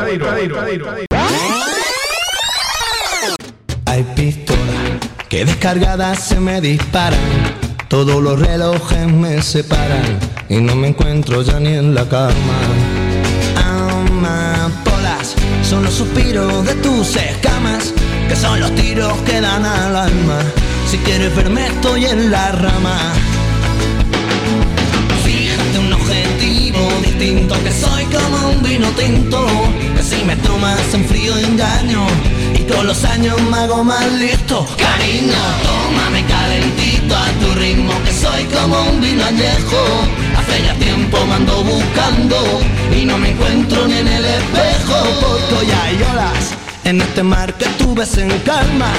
Hay 3.85 4.03
pistolas 4.15 4.99
que 5.29 5.45
descargadas 5.45 6.23
se 6.23 6.39
me 6.39 6.59
disparan. 6.61 7.19
Todos 7.87 8.23
los 8.23 8.39
relojes 8.39 9.07
me 9.07 9.43
separan 9.43 10.17
y 10.49 10.61
no 10.61 10.75
me 10.75 10.87
encuentro 10.87 11.43
ya 11.43 11.59
ni 11.59 11.75
en 11.75 11.93
la 11.93 12.09
cama. 12.09 12.33
Amapolas 13.55 15.35
son 15.61 15.83
los 15.83 15.93
suspiros 15.93 16.65
de 16.65 16.73
tus 16.75 17.15
escamas, 17.15 17.93
que 18.27 18.35
son 18.35 18.59
los 18.59 18.73
tiros 18.73 19.15
que 19.19 19.39
dan 19.39 19.63
al 19.63 19.95
alma. 19.95 20.39
Si 20.89 20.97
quieres 20.97 21.35
verme 21.35 21.67
estoy 21.67 22.05
en 22.05 22.31
la 22.31 22.51
rama. 22.51 23.13
Que 27.23 27.71
soy 27.71 28.03
como 28.07 28.49
un 28.49 28.61
vino 28.61 28.89
tinto. 28.97 29.47
Que 29.95 30.03
si 30.03 30.25
me 30.25 30.35
tomas 30.35 30.93
en 30.93 31.05
frío 31.05 31.37
engaño. 31.37 32.05
Y 32.53 32.63
con 32.69 32.85
los 32.85 33.05
años 33.05 33.41
me 33.43 33.59
hago 33.59 33.81
más 33.81 34.11
listo. 34.11 34.67
Cariño, 34.77 35.41
tómame 35.63 36.25
calentito 36.25 37.15
a 37.15 37.27
tu 37.39 37.57
ritmo 37.57 37.93
Que 38.03 38.11
soy 38.11 38.43
como 38.47 38.77
un 38.89 38.99
vino 38.99 39.23
añejo. 39.23 39.81
Hace 40.37 40.63
ya 40.65 40.73
tiempo 40.73 41.25
me 41.25 41.35
ando 41.35 41.63
buscando 41.63 42.35
Y 42.93 43.05
no 43.05 43.17
me 43.17 43.29
encuentro 43.29 43.87
ni 43.87 43.99
en 43.99 44.07
el 44.09 44.25
espejo. 44.25 44.97
Porque 45.21 45.55
hoy 45.55 45.71
hay 45.71 45.95
olas 46.11 46.53
en 46.83 46.99
este 46.99 47.23
mar 47.23 47.53
que 47.53 47.65
tú 47.77 47.95
ves 47.95 48.17
en 48.17 48.27
calma 48.39 48.91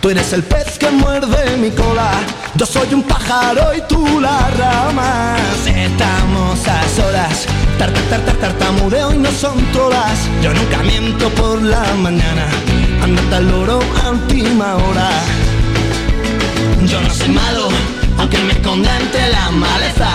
Tú 0.00 0.10
eres 0.10 0.32
el 0.32 0.44
pez 0.44 0.78
que 0.78 0.88
muerde 0.92 1.56
mi 1.56 1.70
cola 1.70 2.12
Yo 2.54 2.66
soy 2.66 2.92
un 2.92 3.02
pájaro 3.02 3.74
y 3.74 3.80
tú 3.88 4.20
la 4.20 4.50
rama. 4.50 5.36
Estamos 5.66 6.68
a 6.68 6.88
solas. 6.88 7.46
Tar, 7.78 7.90
tar, 7.90 8.04
tar, 8.10 8.20
tar, 8.20 8.36
Tartamudeo 8.36 9.14
y 9.14 9.18
no 9.18 9.30
son 9.30 9.58
todas. 9.72 10.28
Yo 10.42 10.52
nunca 10.52 10.82
miento 10.82 11.30
por 11.30 11.62
la 11.62 11.82
mañana. 11.94 12.46
Ando 13.02 13.36
al 13.36 13.48
loro 13.48 13.80
a 14.04 14.10
última 14.10 14.76
hora. 14.76 15.10
Yo 16.84 17.00
no 17.00 17.10
soy 17.14 17.28
malo 17.28 17.68
Aunque 18.18 18.38
me 18.38 18.52
esconda 18.52 18.90
entre 19.00 19.28
la 19.28 19.50
maleza. 19.50 20.10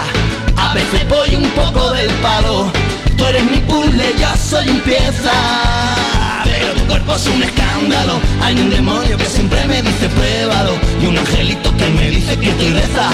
A 0.58 0.74
veces 0.74 1.08
voy 1.10 1.36
un 1.36 1.50
poco 1.52 1.92
del 1.92 2.10
palo. 2.22 2.72
Tú 3.18 3.26
eres 3.26 3.44
mi 3.50 3.58
puzzle, 3.62 4.14
yo 4.20 4.28
soy 4.38 4.70
un 4.70 4.80
pieza 4.82 6.27
pero 6.48 6.74
tu 6.74 6.86
cuerpo 6.88 7.16
es 7.16 7.28
un 7.28 7.44
escándalo. 7.44 8.20
Hay 8.42 8.56
un 8.56 8.70
demonio 8.70 9.18
que 9.18 9.26
siempre 9.26 9.66
me 9.68 9.82
dice 9.82 10.08
pruébalo 10.10 10.74
Y 11.02 11.06
un 11.08 11.18
angelito 11.18 11.76
que 11.76 11.90
me 11.90 12.10
dice 12.10 12.38
que 12.38 12.52
te 12.52 12.70
reza 12.72 13.10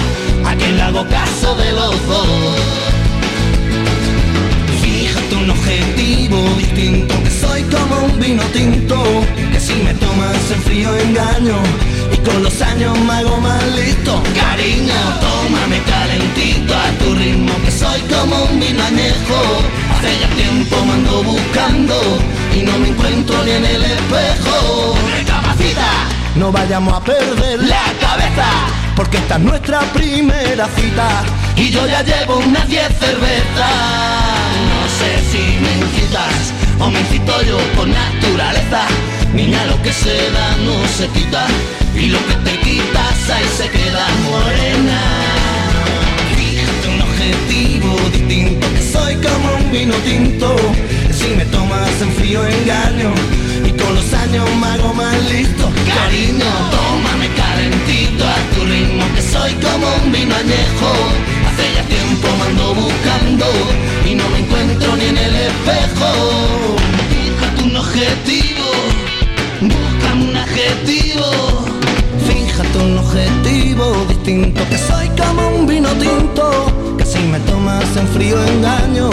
A 0.46 0.56
que 0.56 0.72
le 0.72 1.10
caso 1.10 1.56
de 1.56 1.72
los 1.72 2.08
dos 2.08 2.28
Fíjate 4.82 5.36
un 5.36 5.50
objetivo 5.50 6.38
distinto 6.58 7.16
Que 7.24 7.32
soy 7.32 7.64
como 7.64 8.06
un 8.06 8.20
vino 8.20 8.44
tinto 8.54 9.04
Que 9.52 9.60
si 9.60 9.74
me 9.84 9.94
tomas 9.96 10.52
en 10.52 10.62
frío 10.62 10.96
engaño 10.98 11.58
Y 12.14 12.18
con 12.18 12.44
los 12.44 12.62
años 12.62 12.98
me 13.00 13.14
hago 13.14 13.38
más 13.38 13.64
listo. 13.76 14.22
Cariño, 14.36 14.94
tómame 15.20 15.82
calentito 15.90 16.74
a 16.76 16.92
tu 17.00 17.16
ritmo 17.16 17.54
Que 17.66 17.72
soy 17.72 18.02
como 18.02 18.44
un 18.46 18.60
vino 18.60 18.84
añejo 18.84 19.93
Hace 20.04 20.20
ya 20.20 20.28
tiempo 20.36 20.84
me 20.84 20.94
ando 20.96 21.24
buscando 21.24 21.96
y 22.54 22.64
no 22.64 22.78
me 22.78 22.90
encuentro 22.90 23.42
ni 23.46 23.52
en 23.52 23.64
el 23.64 23.84
espejo. 23.84 24.96
Recapacita, 25.18 25.88
no 26.36 26.52
vayamos 26.52 26.94
a 26.94 27.00
perder 27.00 27.64
la 27.64 27.84
cabeza, 28.02 28.46
porque 28.98 29.16
esta 29.20 29.36
es 29.36 29.42
nuestra 29.42 29.80
primera 29.94 30.68
cita 30.76 31.24
y 31.56 31.70
yo 31.70 31.88
ya 31.88 32.02
llevo 32.02 32.40
unas 32.40 32.68
10 32.68 32.86
cervezas. 33.00 33.72
No 34.68 34.90
sé 34.90 35.24
si 35.32 35.60
me 35.62 35.86
incitas 35.86 36.52
o 36.82 36.90
me 36.90 37.00
incito 37.00 37.42
yo 37.44 37.58
por 37.74 37.88
naturaleza. 37.88 38.88
Niña, 39.34 39.64
lo 39.68 39.82
que 39.82 39.94
se 39.94 40.32
da 40.32 40.58
no 40.66 40.86
se 40.86 41.08
quita 41.18 41.46
y 41.96 42.08
lo 42.08 42.20
que 42.28 42.34
te 42.44 42.60
quitas 42.60 43.30
ahí 43.30 43.46
se 43.56 43.70
queda 43.70 44.06
morena. 44.30 45.43
Objetivo 47.24 47.96
distinto 48.12 48.68
que 48.74 48.82
soy 48.82 49.16
como 49.16 49.56
un 49.56 49.72
vino 49.72 49.94
tinto 50.04 50.56
que 51.08 51.14
si 51.14 51.30
me 51.36 51.46
tomas 51.46 52.02
en 52.02 52.12
frío 52.12 52.46
engaño 52.46 53.14
y 53.66 53.72
con 53.72 53.96
los 53.96 54.14
años 54.14 54.46
me 54.60 54.68
hago 54.68 54.94
más 54.94 55.32
listo 55.32 55.72
cariño 55.88 56.46
tómame 56.72 57.30
calentito 57.36 58.26
soy 59.34 59.54
como 59.56 59.88
un 60.04 60.12
vino 60.12 60.36
añejo. 60.36 60.92
Hace 61.48 61.74
ya 61.76 61.84
tiempo 61.84 62.28
me 62.38 62.44
ando 62.50 62.76
buscando 62.76 63.46
y 64.10 64.16
no 64.16 64.30
me 64.30 64.40
encuentro 64.40 64.96
ni 64.96 65.06
en 65.06 65.18
el 65.18 65.36
espejo. 65.36 66.76
Fíjate 67.10 67.64
un 67.64 67.76
objetivo, 67.76 68.66
búscame 69.62 70.30
un 70.30 70.38
adjetivo. 70.38 71.73
Fíjate 72.56 72.78
un 72.78 73.00
objetivo 73.00 74.06
distinto 74.08 74.62
que 74.70 74.78
soy 74.78 75.10
como 75.18 75.58
un 75.58 75.66
vino 75.66 75.90
tinto 75.94 76.72
que 77.00 77.04
si 77.04 77.18
me 77.18 77.40
tomas 77.40 77.98
en 77.98 78.08
frío 78.10 78.38
engaño 78.46 79.10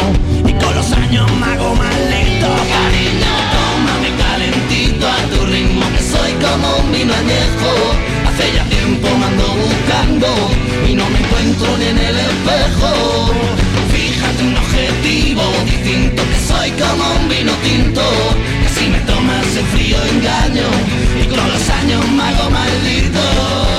y 0.47 0.53
con 0.62 0.75
los 0.75 0.93
años 0.93 1.27
me 1.41 1.47
hago 1.47 1.75
más 1.75 1.97
lento. 2.11 2.49
Cariño 2.69 3.33
tómame 3.57 4.11
calentito 4.21 5.09
a 5.09 5.17
tu 5.33 5.47
ritmo 5.47 5.87
que 5.97 6.03
soy 6.03 6.33
como 6.35 6.85
un 6.85 6.93
vino 6.93 7.15
añejo. 7.15 7.73
Hace 8.29 8.53
ya 8.53 8.65
tiempo 8.65 9.09
me 9.17 9.25
ando 9.25 9.47
buscando 9.55 10.27
y 10.87 10.95
no 10.95 11.09
me 11.09 11.21
encuentro 11.21 11.79
ni 11.79 11.87
en 11.87 11.99
el 11.99 12.17
espejo 12.19 13.31
un 14.43 14.57
objetivo 14.57 15.43
distinto 15.67 16.23
que 16.23 16.39
soy 16.49 16.71
como 16.71 17.05
un 17.21 17.29
vino 17.29 17.53
tinto 17.62 18.03
que 18.62 18.69
si 18.69 18.89
me 18.89 18.99
tomas 19.01 19.57
en 19.57 19.67
frío 19.67 19.99
engaño 20.15 20.69
y 21.21 21.27
con 21.27 21.47
los 21.53 21.69
años 21.69 22.09
me 22.11 22.23
hago 22.23 22.51
maldito 22.51 23.70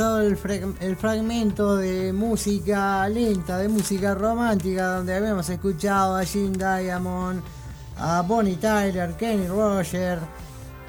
el 0.00 0.96
fragmento 0.96 1.76
de 1.76 2.14
música 2.14 3.06
lenta, 3.10 3.58
de 3.58 3.68
música 3.68 4.14
romántica, 4.14 4.96
donde 4.96 5.14
habíamos 5.14 5.50
escuchado 5.50 6.16
a 6.16 6.24
Jim 6.24 6.52
Diamond, 6.54 7.42
a 7.98 8.22
Bonnie 8.22 8.56
Tyler, 8.56 9.14
Kenny 9.16 9.48
Roger 9.48 10.18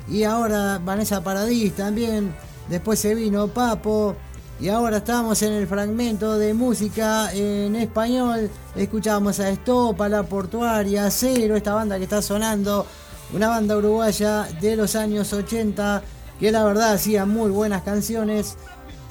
y 0.08 0.24
ahora 0.24 0.80
Vanessa 0.84 1.22
Paradis 1.22 1.76
también. 1.76 2.34
Después 2.70 2.98
se 2.98 3.14
vino 3.14 3.50
Papo 3.50 4.16
y 4.58 4.70
ahora 4.70 4.98
estamos 4.98 5.42
en 5.42 5.52
el 5.52 5.68
fragmento 5.68 6.38
de 6.38 6.54
música 6.54 7.34
en 7.34 7.76
español. 7.76 8.50
Escuchamos 8.74 9.38
a 9.42 9.50
Estopa, 9.50 10.08
La 10.08 10.24
Portuaria, 10.24 11.12
Cero, 11.12 11.58
esta 11.58 11.74
banda 11.74 11.98
que 11.98 12.04
está 12.04 12.22
sonando, 12.22 12.86
una 13.34 13.50
banda 13.50 13.76
uruguaya 13.76 14.48
de 14.62 14.78
los 14.78 14.96
años 14.96 15.34
80 15.34 16.02
que 16.40 16.52
la 16.52 16.64
verdad 16.64 16.94
hacía 16.94 17.26
muy 17.26 17.52
buenas 17.52 17.84
canciones. 17.84 18.58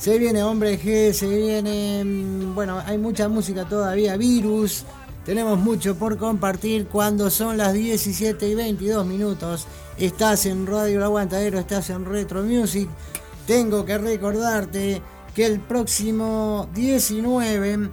Se 0.02 0.18
viene 0.18 0.42
Hombre 0.42 0.80
G, 0.80 1.12
se 1.12 1.28
viene. 1.28 2.02
mm, 2.02 2.56
Bueno, 2.56 2.82
hay 2.84 2.98
mucha 2.98 3.28
música 3.28 3.68
todavía. 3.68 4.16
Virus. 4.16 4.82
Tenemos 5.24 5.60
mucho 5.60 5.94
por 5.94 6.18
compartir 6.18 6.88
cuando 6.88 7.30
son 7.30 7.56
las 7.56 7.72
17 7.72 8.48
y 8.48 8.56
22 8.56 9.06
minutos. 9.06 9.68
Estás 9.96 10.46
en 10.46 10.66
Radio 10.66 10.96
El 10.96 11.04
Aguantadero, 11.04 11.60
estás 11.60 11.90
en 11.90 12.04
Retro 12.04 12.42
Music. 12.42 12.88
Tengo 13.46 13.84
que 13.84 13.96
recordarte 13.96 15.00
que 15.36 15.46
el 15.46 15.60
próximo 15.60 16.68
19 16.74 17.88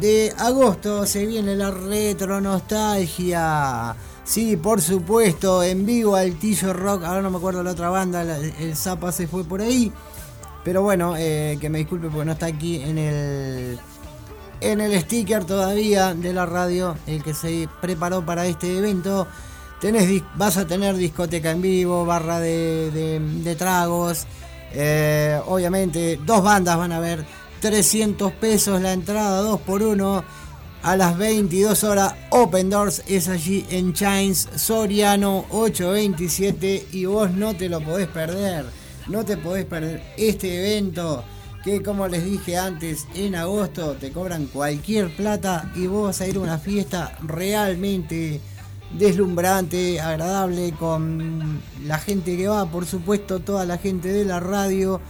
de 0.00 0.32
agosto 0.38 1.04
se 1.04 1.26
viene 1.26 1.54
la 1.56 1.70
retro 1.70 2.40
nostalgia. 2.40 3.94
Sí, 4.24 4.56
por 4.56 4.80
supuesto, 4.80 5.62
en 5.62 5.84
vivo 5.84 6.16
Altillo 6.16 6.72
Rock. 6.72 7.04
Ahora 7.04 7.20
no 7.20 7.30
me 7.30 7.36
acuerdo 7.36 7.62
la 7.62 7.72
otra 7.72 7.90
banda, 7.90 8.22
el 8.22 8.74
Zapa 8.74 9.12
se 9.12 9.26
fue 9.26 9.44
por 9.44 9.60
ahí. 9.60 9.92
Pero 10.68 10.82
bueno, 10.82 11.14
eh, 11.16 11.56
que 11.62 11.70
me 11.70 11.78
disculpe 11.78 12.08
porque 12.08 12.26
no 12.26 12.32
está 12.32 12.44
aquí 12.44 12.82
en 12.82 12.98
el 12.98 13.78
en 14.60 14.82
el 14.82 15.00
sticker 15.00 15.46
todavía 15.46 16.12
de 16.12 16.34
la 16.34 16.44
radio, 16.44 16.94
el 17.06 17.22
que 17.22 17.32
se 17.32 17.70
preparó 17.80 18.26
para 18.26 18.44
este 18.44 18.76
evento. 18.76 19.26
Vas 20.36 20.58
a 20.58 20.66
tener 20.66 20.94
discoteca 20.96 21.52
en 21.52 21.62
vivo, 21.62 22.04
barra 22.04 22.38
de 22.38 23.56
tragos. 23.58 24.26
eh, 24.74 25.40
obviamente, 25.46 26.20
dos 26.26 26.42
bandas 26.42 26.76
van 26.76 26.92
a 26.92 27.00
ver 27.00 27.24
300 27.62 28.30
pesos 28.32 28.78
la 28.82 28.92
entrada, 28.92 29.40
2 29.40 29.60
por 29.62 29.82
1 29.82 30.22
a 30.82 30.96
las 30.98 31.16
22 31.16 31.82
horas. 31.82 32.14
Open 32.28 32.68
Doors 32.68 33.04
es 33.06 33.30
allí 33.30 33.64
en 33.70 33.94
Chains, 33.94 34.46
Soriano 34.56 35.46
827 35.50 36.88
y 36.92 37.06
vos 37.06 37.30
no 37.30 37.56
te 37.56 37.70
lo 37.70 37.80
podés 37.80 38.08
perder. 38.08 38.66
No 39.08 39.24
te 39.24 39.36
podés 39.36 39.64
perder 39.64 40.02
este 40.16 40.58
evento 40.58 41.24
que 41.64 41.82
como 41.82 42.06
les 42.08 42.24
dije 42.24 42.56
antes, 42.56 43.06
en 43.14 43.34
agosto 43.34 43.94
te 43.94 44.12
cobran 44.12 44.46
cualquier 44.46 45.14
plata 45.14 45.70
y 45.74 45.86
vos 45.86 46.06
vas 46.06 46.20
a 46.20 46.26
ir 46.26 46.36
a 46.36 46.40
una 46.40 46.58
fiesta 46.58 47.16
realmente 47.22 48.40
deslumbrante, 48.92 50.00
agradable, 50.00 50.72
con 50.72 51.60
la 51.84 51.98
gente 51.98 52.36
que 52.36 52.48
va, 52.48 52.70
por 52.70 52.86
supuesto, 52.86 53.40
toda 53.40 53.64
la 53.64 53.78
gente 53.78 54.08
de 54.08 54.24
la 54.24 54.40
radio, 54.40 55.00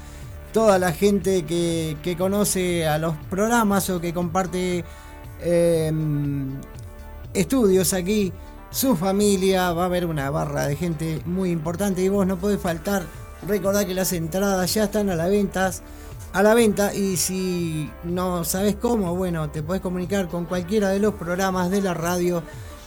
toda 0.52 0.78
la 0.78 0.92
gente 0.92 1.44
que, 1.44 2.16
conoce 2.18 2.86
a 2.88 2.98
los 2.98 3.14
programas 3.30 3.88
o 3.90 4.00
que 4.00 4.12
comparte 4.12 4.84
eh, 5.40 5.92
estudios 7.34 7.92
aquí, 7.92 8.32
su 8.70 8.96
familia, 8.96 9.72
va 9.72 9.84
a 9.84 9.86
haber 9.86 10.06
una 10.06 10.30
barra 10.30 10.66
de 10.66 10.76
gente 10.76 11.22
muy 11.24 11.50
importante 11.50 12.02
y 12.02 12.08
vos 12.08 12.26
no 12.26 12.38
podés 12.38 12.60
faltar. 12.60 13.04
Recordá 13.46 13.86
que 13.86 13.94
las 13.94 14.12
entradas 14.12 14.74
ya 14.74 14.84
están 14.84 15.10
a 15.10 15.16
la 15.16 15.28
venta, 15.28 15.70
a 16.32 16.42
la 16.42 16.54
venta 16.54 16.94
y 16.94 17.16
si 17.16 17.90
no 18.04 18.44
sabes 18.44 18.76
cómo, 18.76 19.14
bueno, 19.14 19.50
te 19.50 19.62
podés 19.62 19.80
comunicar 19.80 20.28
con 20.28 20.44
cualquiera 20.44 20.90
de 20.90 20.98
los 20.98 21.14
programas 21.14 21.70
de 21.70 21.80
la 21.80 21.94
radio 21.94 22.42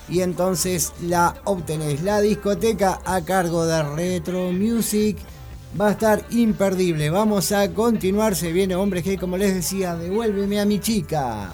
y 0.10 0.22
entonces 0.22 0.92
la 1.02 1.36
obtenés. 1.46 2.02
La 2.04 2.20
discoteca 2.20 3.00
a 3.06 3.22
cargo 3.22 3.66
de 3.66 3.82
Retro 3.82 4.52
Music 4.52 5.18
va 5.80 5.88
a 5.88 5.92
estar 5.92 6.26
imperdible. 6.32 7.10
Vamos 7.10 7.52
a 7.54 7.72
continuar, 7.74 8.36
se 8.36 8.52
viene 8.52 8.76
hombre 8.76 9.02
que 9.02 9.18
como 9.18 9.38
les 9.38 9.54
decía, 9.54 9.96
devuélveme 9.96 10.60
a 10.60 10.66
mi 10.66 10.80
chica. 10.80 11.54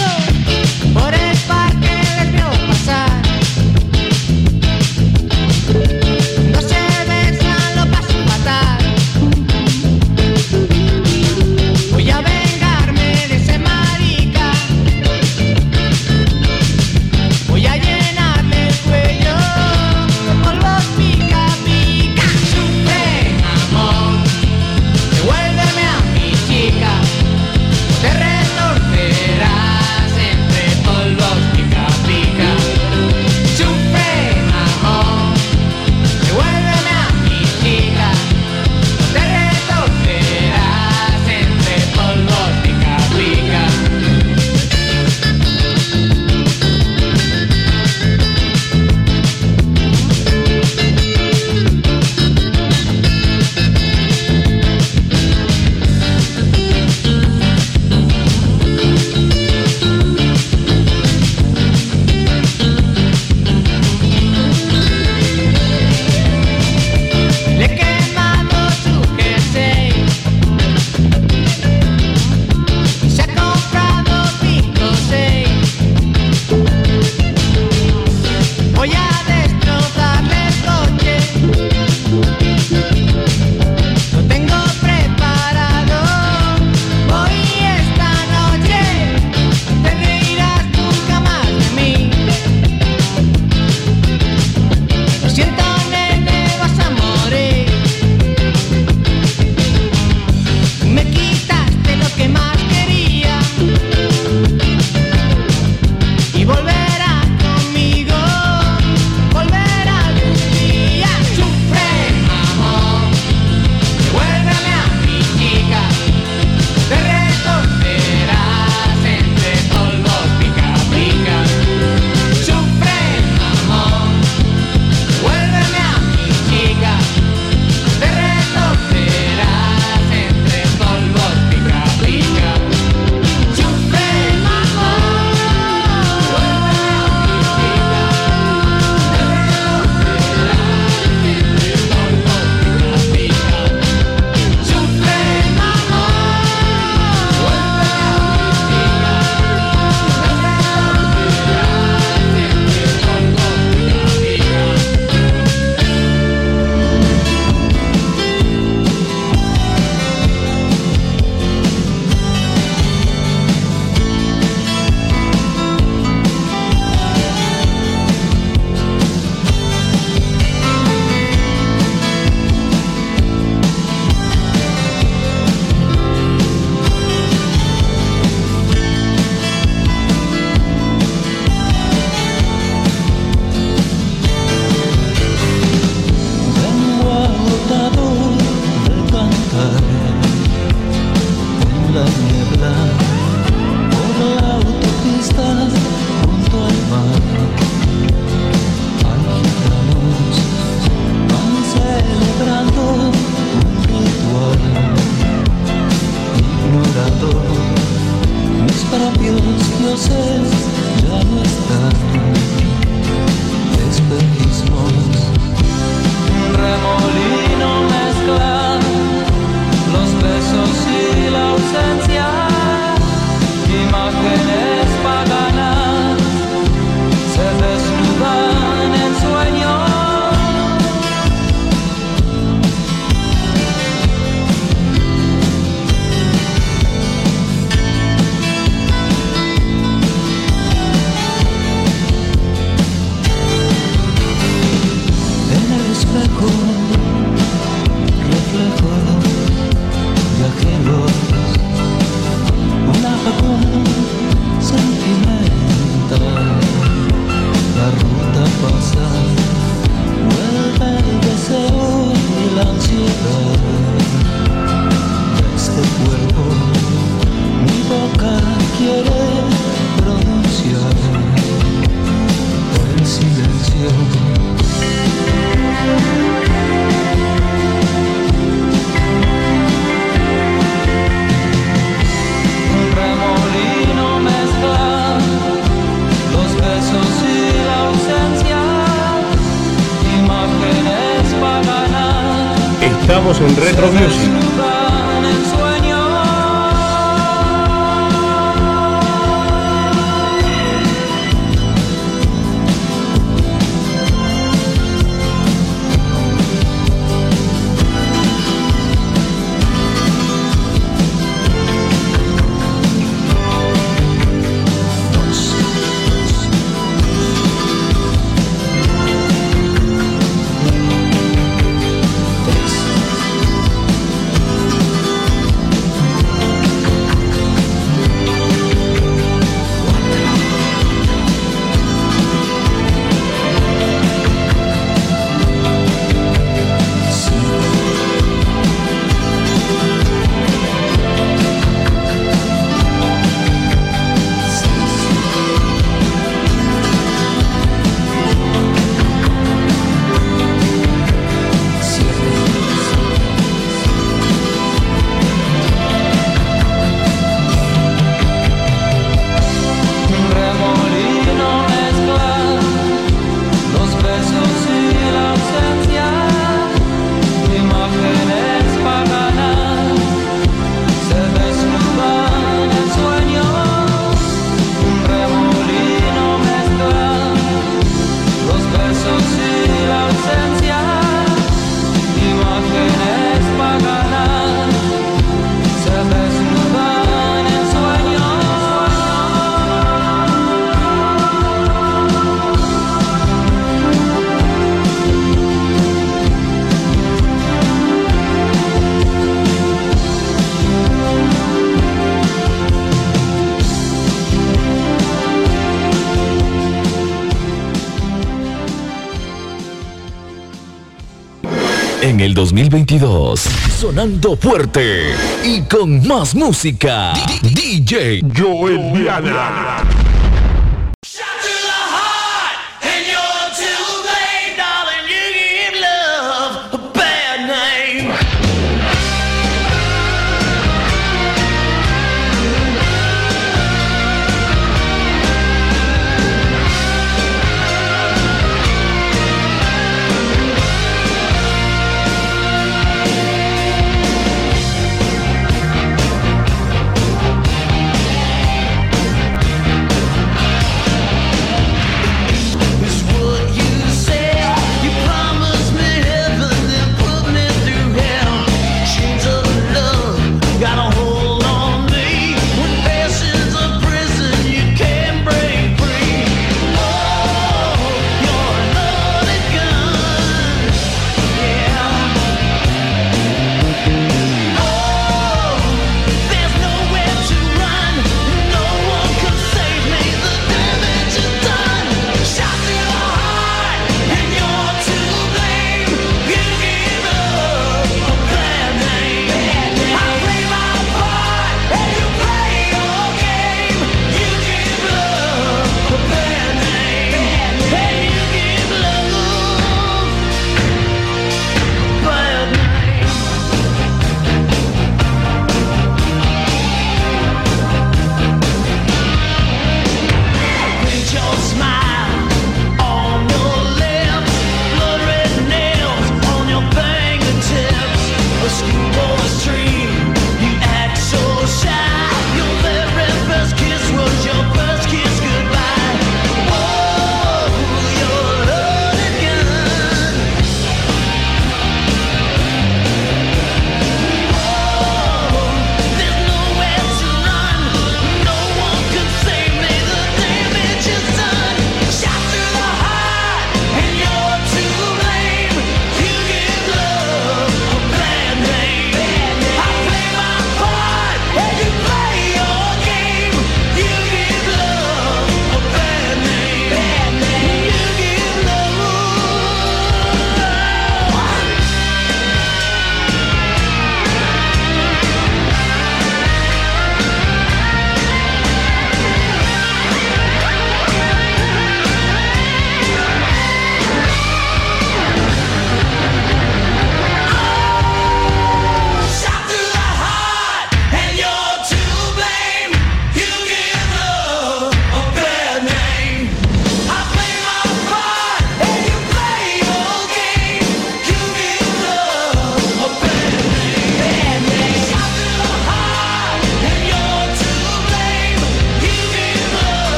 2022. 412.51 413.39
Sonando 413.79 414.35
fuerte 414.35 415.13
y 415.45 415.61
con 415.61 416.05
más 416.05 416.35
música. 416.35 417.13
D 417.41 417.51
DJ 417.53 418.21
Joel 418.35 418.91
Diana. 418.93 419.70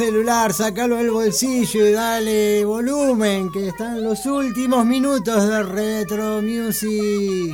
Celular, 0.00 0.54
sacalo 0.54 0.96
del 0.96 1.10
bolsillo 1.10 1.86
y 1.86 1.92
dale 1.92 2.64
volumen, 2.64 3.52
que 3.52 3.68
están 3.68 4.02
los 4.02 4.24
últimos 4.24 4.86
minutos 4.86 5.46
de 5.46 5.62
Retro 5.62 6.40
Music. 6.40 7.52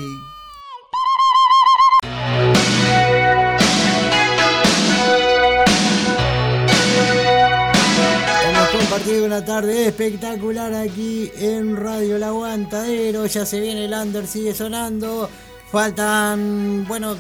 Hemos 8.48 8.68
compartido 8.78 9.27
una 9.27 9.44
tarde 9.44 9.89
espectacular 9.89 10.73
aquí 10.73 11.32
en 11.35 11.77
Radio 11.77 12.14
El 12.14 12.23
Aguantadero. 12.23 13.27
Ya 13.27 13.44
se 13.44 13.59
viene 13.59 13.86
el 13.86 13.93
under, 13.93 14.24
sigue 14.24 14.55
sonando. 14.55 15.28
Faltan, 15.73 16.85
bueno, 16.86 17.16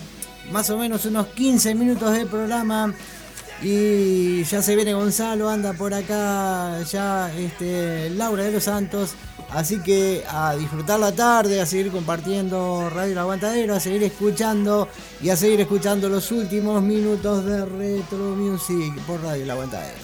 más 0.52 0.70
o 0.70 0.78
menos 0.78 1.04
unos 1.04 1.26
15 1.26 1.74
minutos 1.74 2.12
de 2.12 2.26
programa. 2.26 2.94
Y 3.62 4.44
ya 4.44 4.60
se 4.62 4.76
viene 4.76 4.92
Gonzalo, 4.92 5.48
anda 5.48 5.72
por 5.72 5.94
acá 5.94 6.82
ya 6.82 7.32
este, 7.36 8.10
Laura 8.10 8.44
de 8.44 8.52
los 8.52 8.64
Santos. 8.64 9.14
Así 9.50 9.78
que 9.78 10.24
a 10.28 10.56
disfrutar 10.56 10.98
la 10.98 11.12
tarde, 11.12 11.60
a 11.60 11.66
seguir 11.66 11.90
compartiendo 11.92 12.90
Radio 12.90 13.12
El 13.12 13.18
Aguantadero, 13.18 13.74
a 13.74 13.80
seguir 13.80 14.02
escuchando 14.02 14.88
y 15.22 15.30
a 15.30 15.36
seguir 15.36 15.60
escuchando 15.60 16.08
los 16.08 16.30
últimos 16.32 16.82
minutos 16.82 17.44
de 17.44 17.64
Retro 17.64 18.34
Music 18.34 18.92
por 19.06 19.22
Radio 19.22 19.44
El 19.44 19.50
Aguantadero. 19.50 19.96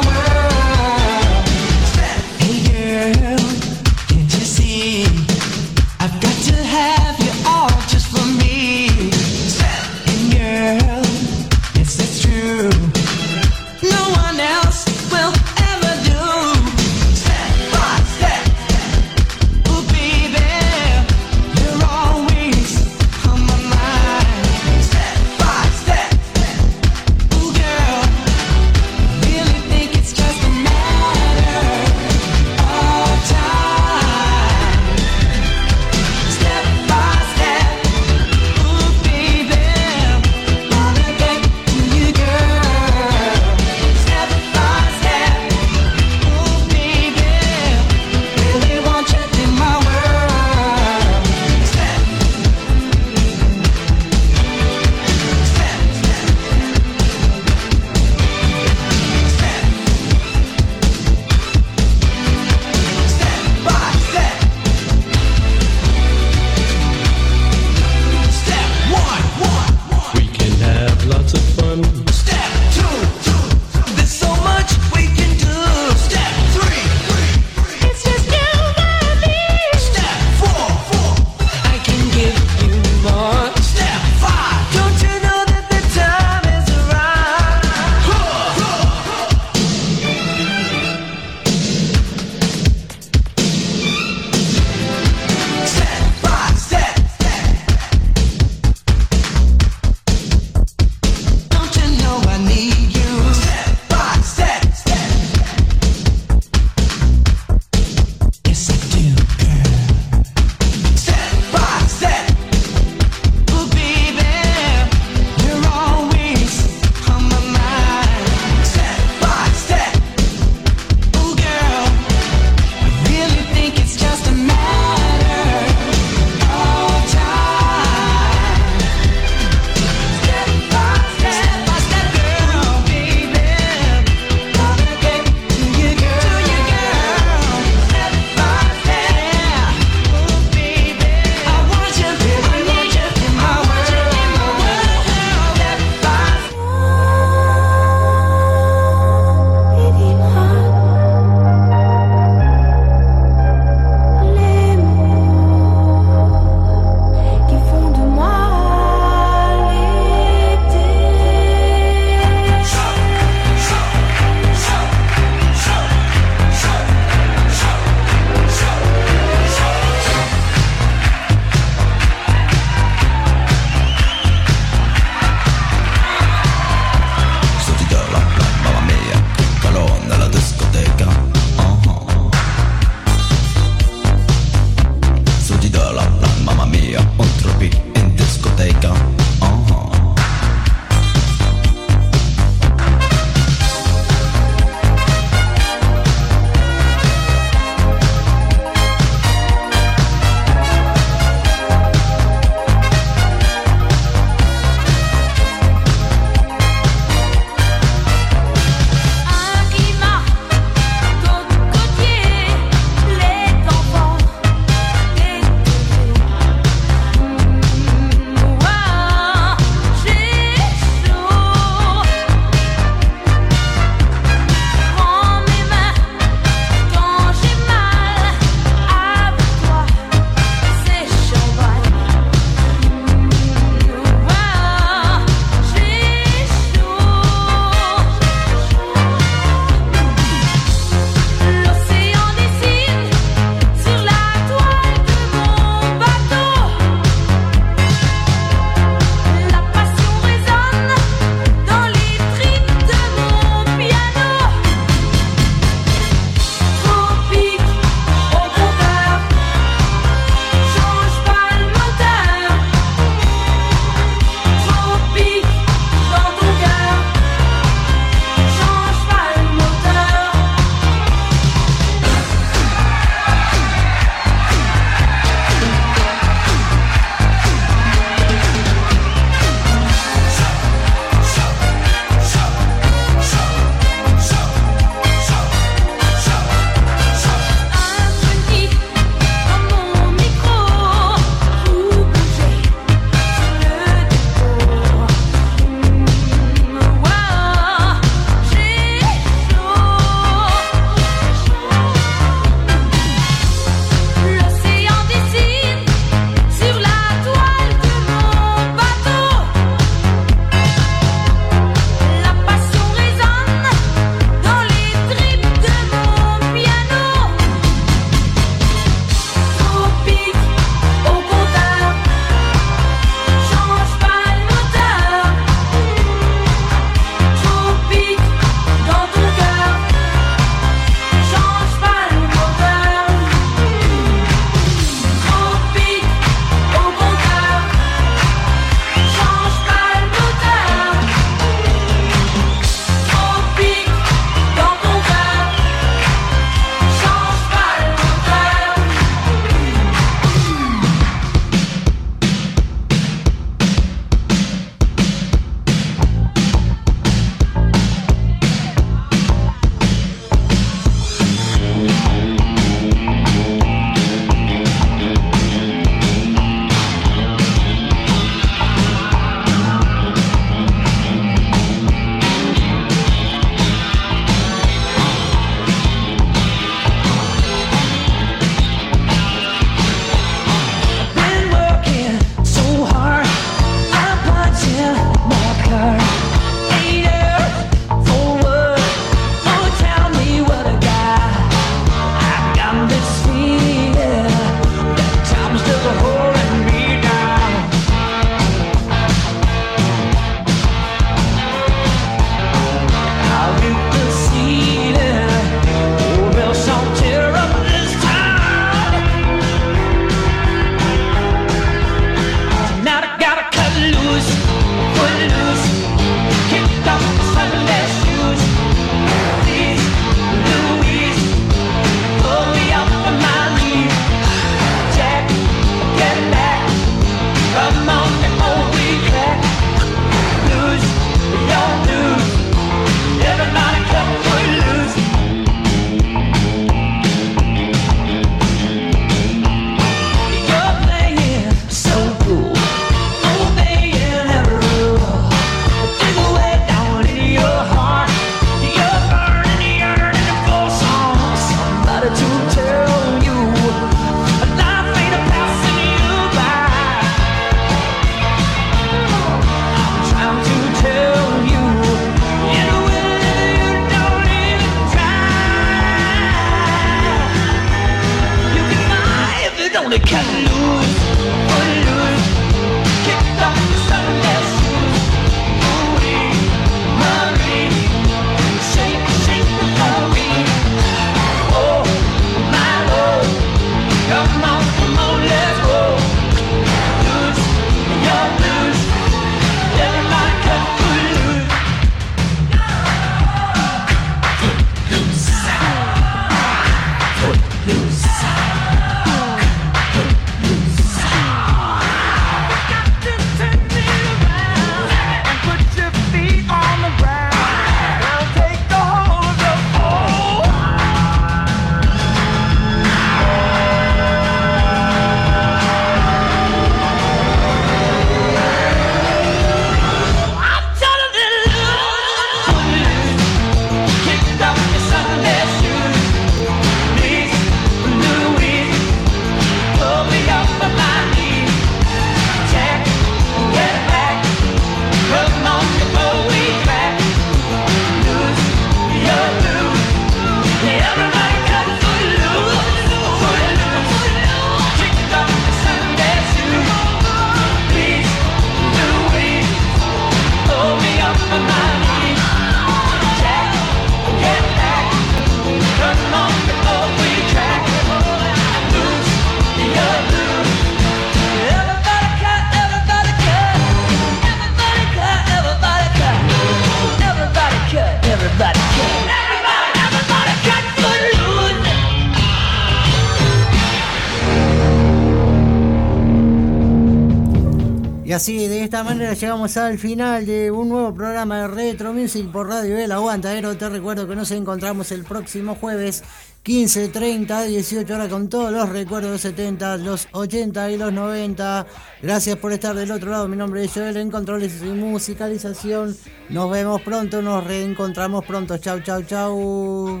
llegamos 579.18 579.56
al 579.56 579.78
final 579.78 580.24
de 580.24 580.50
un 580.50 580.68
nuevo 580.68 580.94
programa 580.94 581.40
de 581.40 581.48
Retro 581.48 581.92
Music 581.92 582.30
por 582.30 582.48
Radio 582.48 582.78
El 582.78 582.92
Aguantadero. 582.92 583.56
Te 583.56 583.68
recuerdo 583.68 584.06
que 584.06 584.14
nos 584.14 584.30
encontramos 584.30 584.92
el 584.92 585.04
próximo 585.04 585.56
jueves 585.56 586.04
15:30 586.44 587.44
18 587.46 587.94
horas 587.94 588.08
con 588.08 588.28
todos 588.28 588.52
los 588.52 588.68
recuerdos 588.68 589.10
de 589.10 589.12
los 589.12 589.20
70, 589.20 589.76
los 589.78 590.08
80 590.12 590.70
y 590.70 590.76
los 590.76 590.92
90. 590.92 591.66
Gracias 592.02 592.36
por 592.36 592.52
estar 592.52 592.74
del 592.76 592.92
otro 592.92 593.10
lado. 593.10 593.26
Mi 593.26 593.36
nombre 593.36 593.64
es 593.64 593.72
Joel 593.72 593.96
en 593.96 594.10
Controles 594.10 594.62
y 594.62 594.66
Musicalización. 594.66 595.96
Nos 596.28 596.50
vemos 596.50 596.80
pronto, 596.82 597.20
nos 597.20 597.44
reencontramos 597.44 598.24
pronto. 598.24 598.58
Chau, 598.58 598.80
chau, 598.80 599.02
chau. 599.02 600.00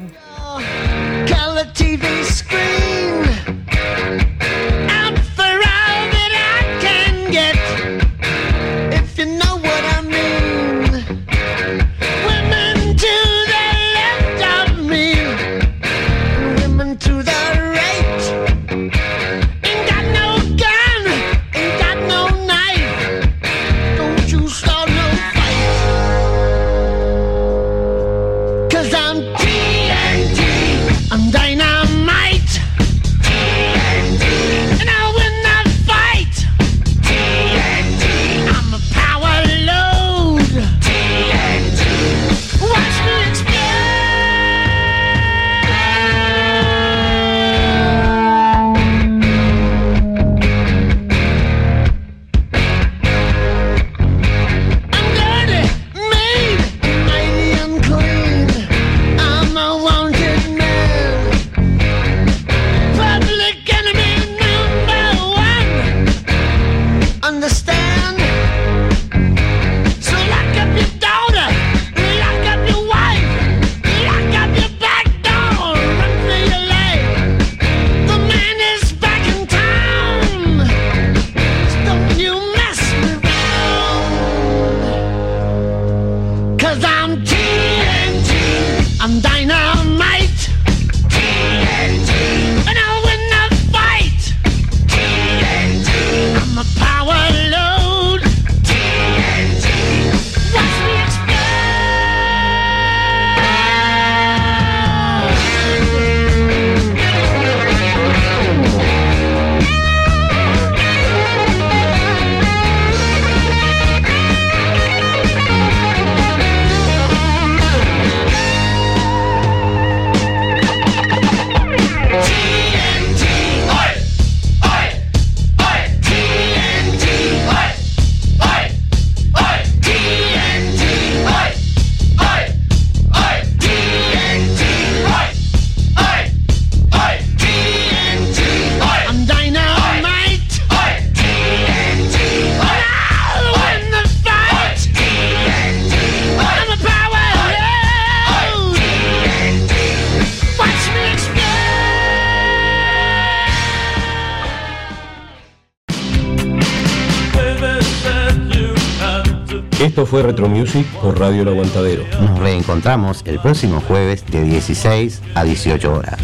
fue 160.10 160.24
Retro 160.24 160.48
Music 160.48 160.84
por 161.00 161.20
Radio 161.20 161.42
El 161.42 161.48
Aguantadero. 161.48 162.04
Nos 162.20 162.36
reencontramos 162.40 163.22
el 163.26 163.38
próximo 163.38 163.80
jueves 163.80 164.26
de 164.26 164.42
16 164.42 165.22
a 165.36 165.44
18 165.44 165.92
horas. 165.92 166.18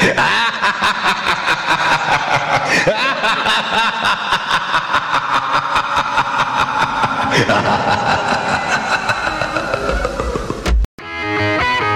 Es. 0.00 0.16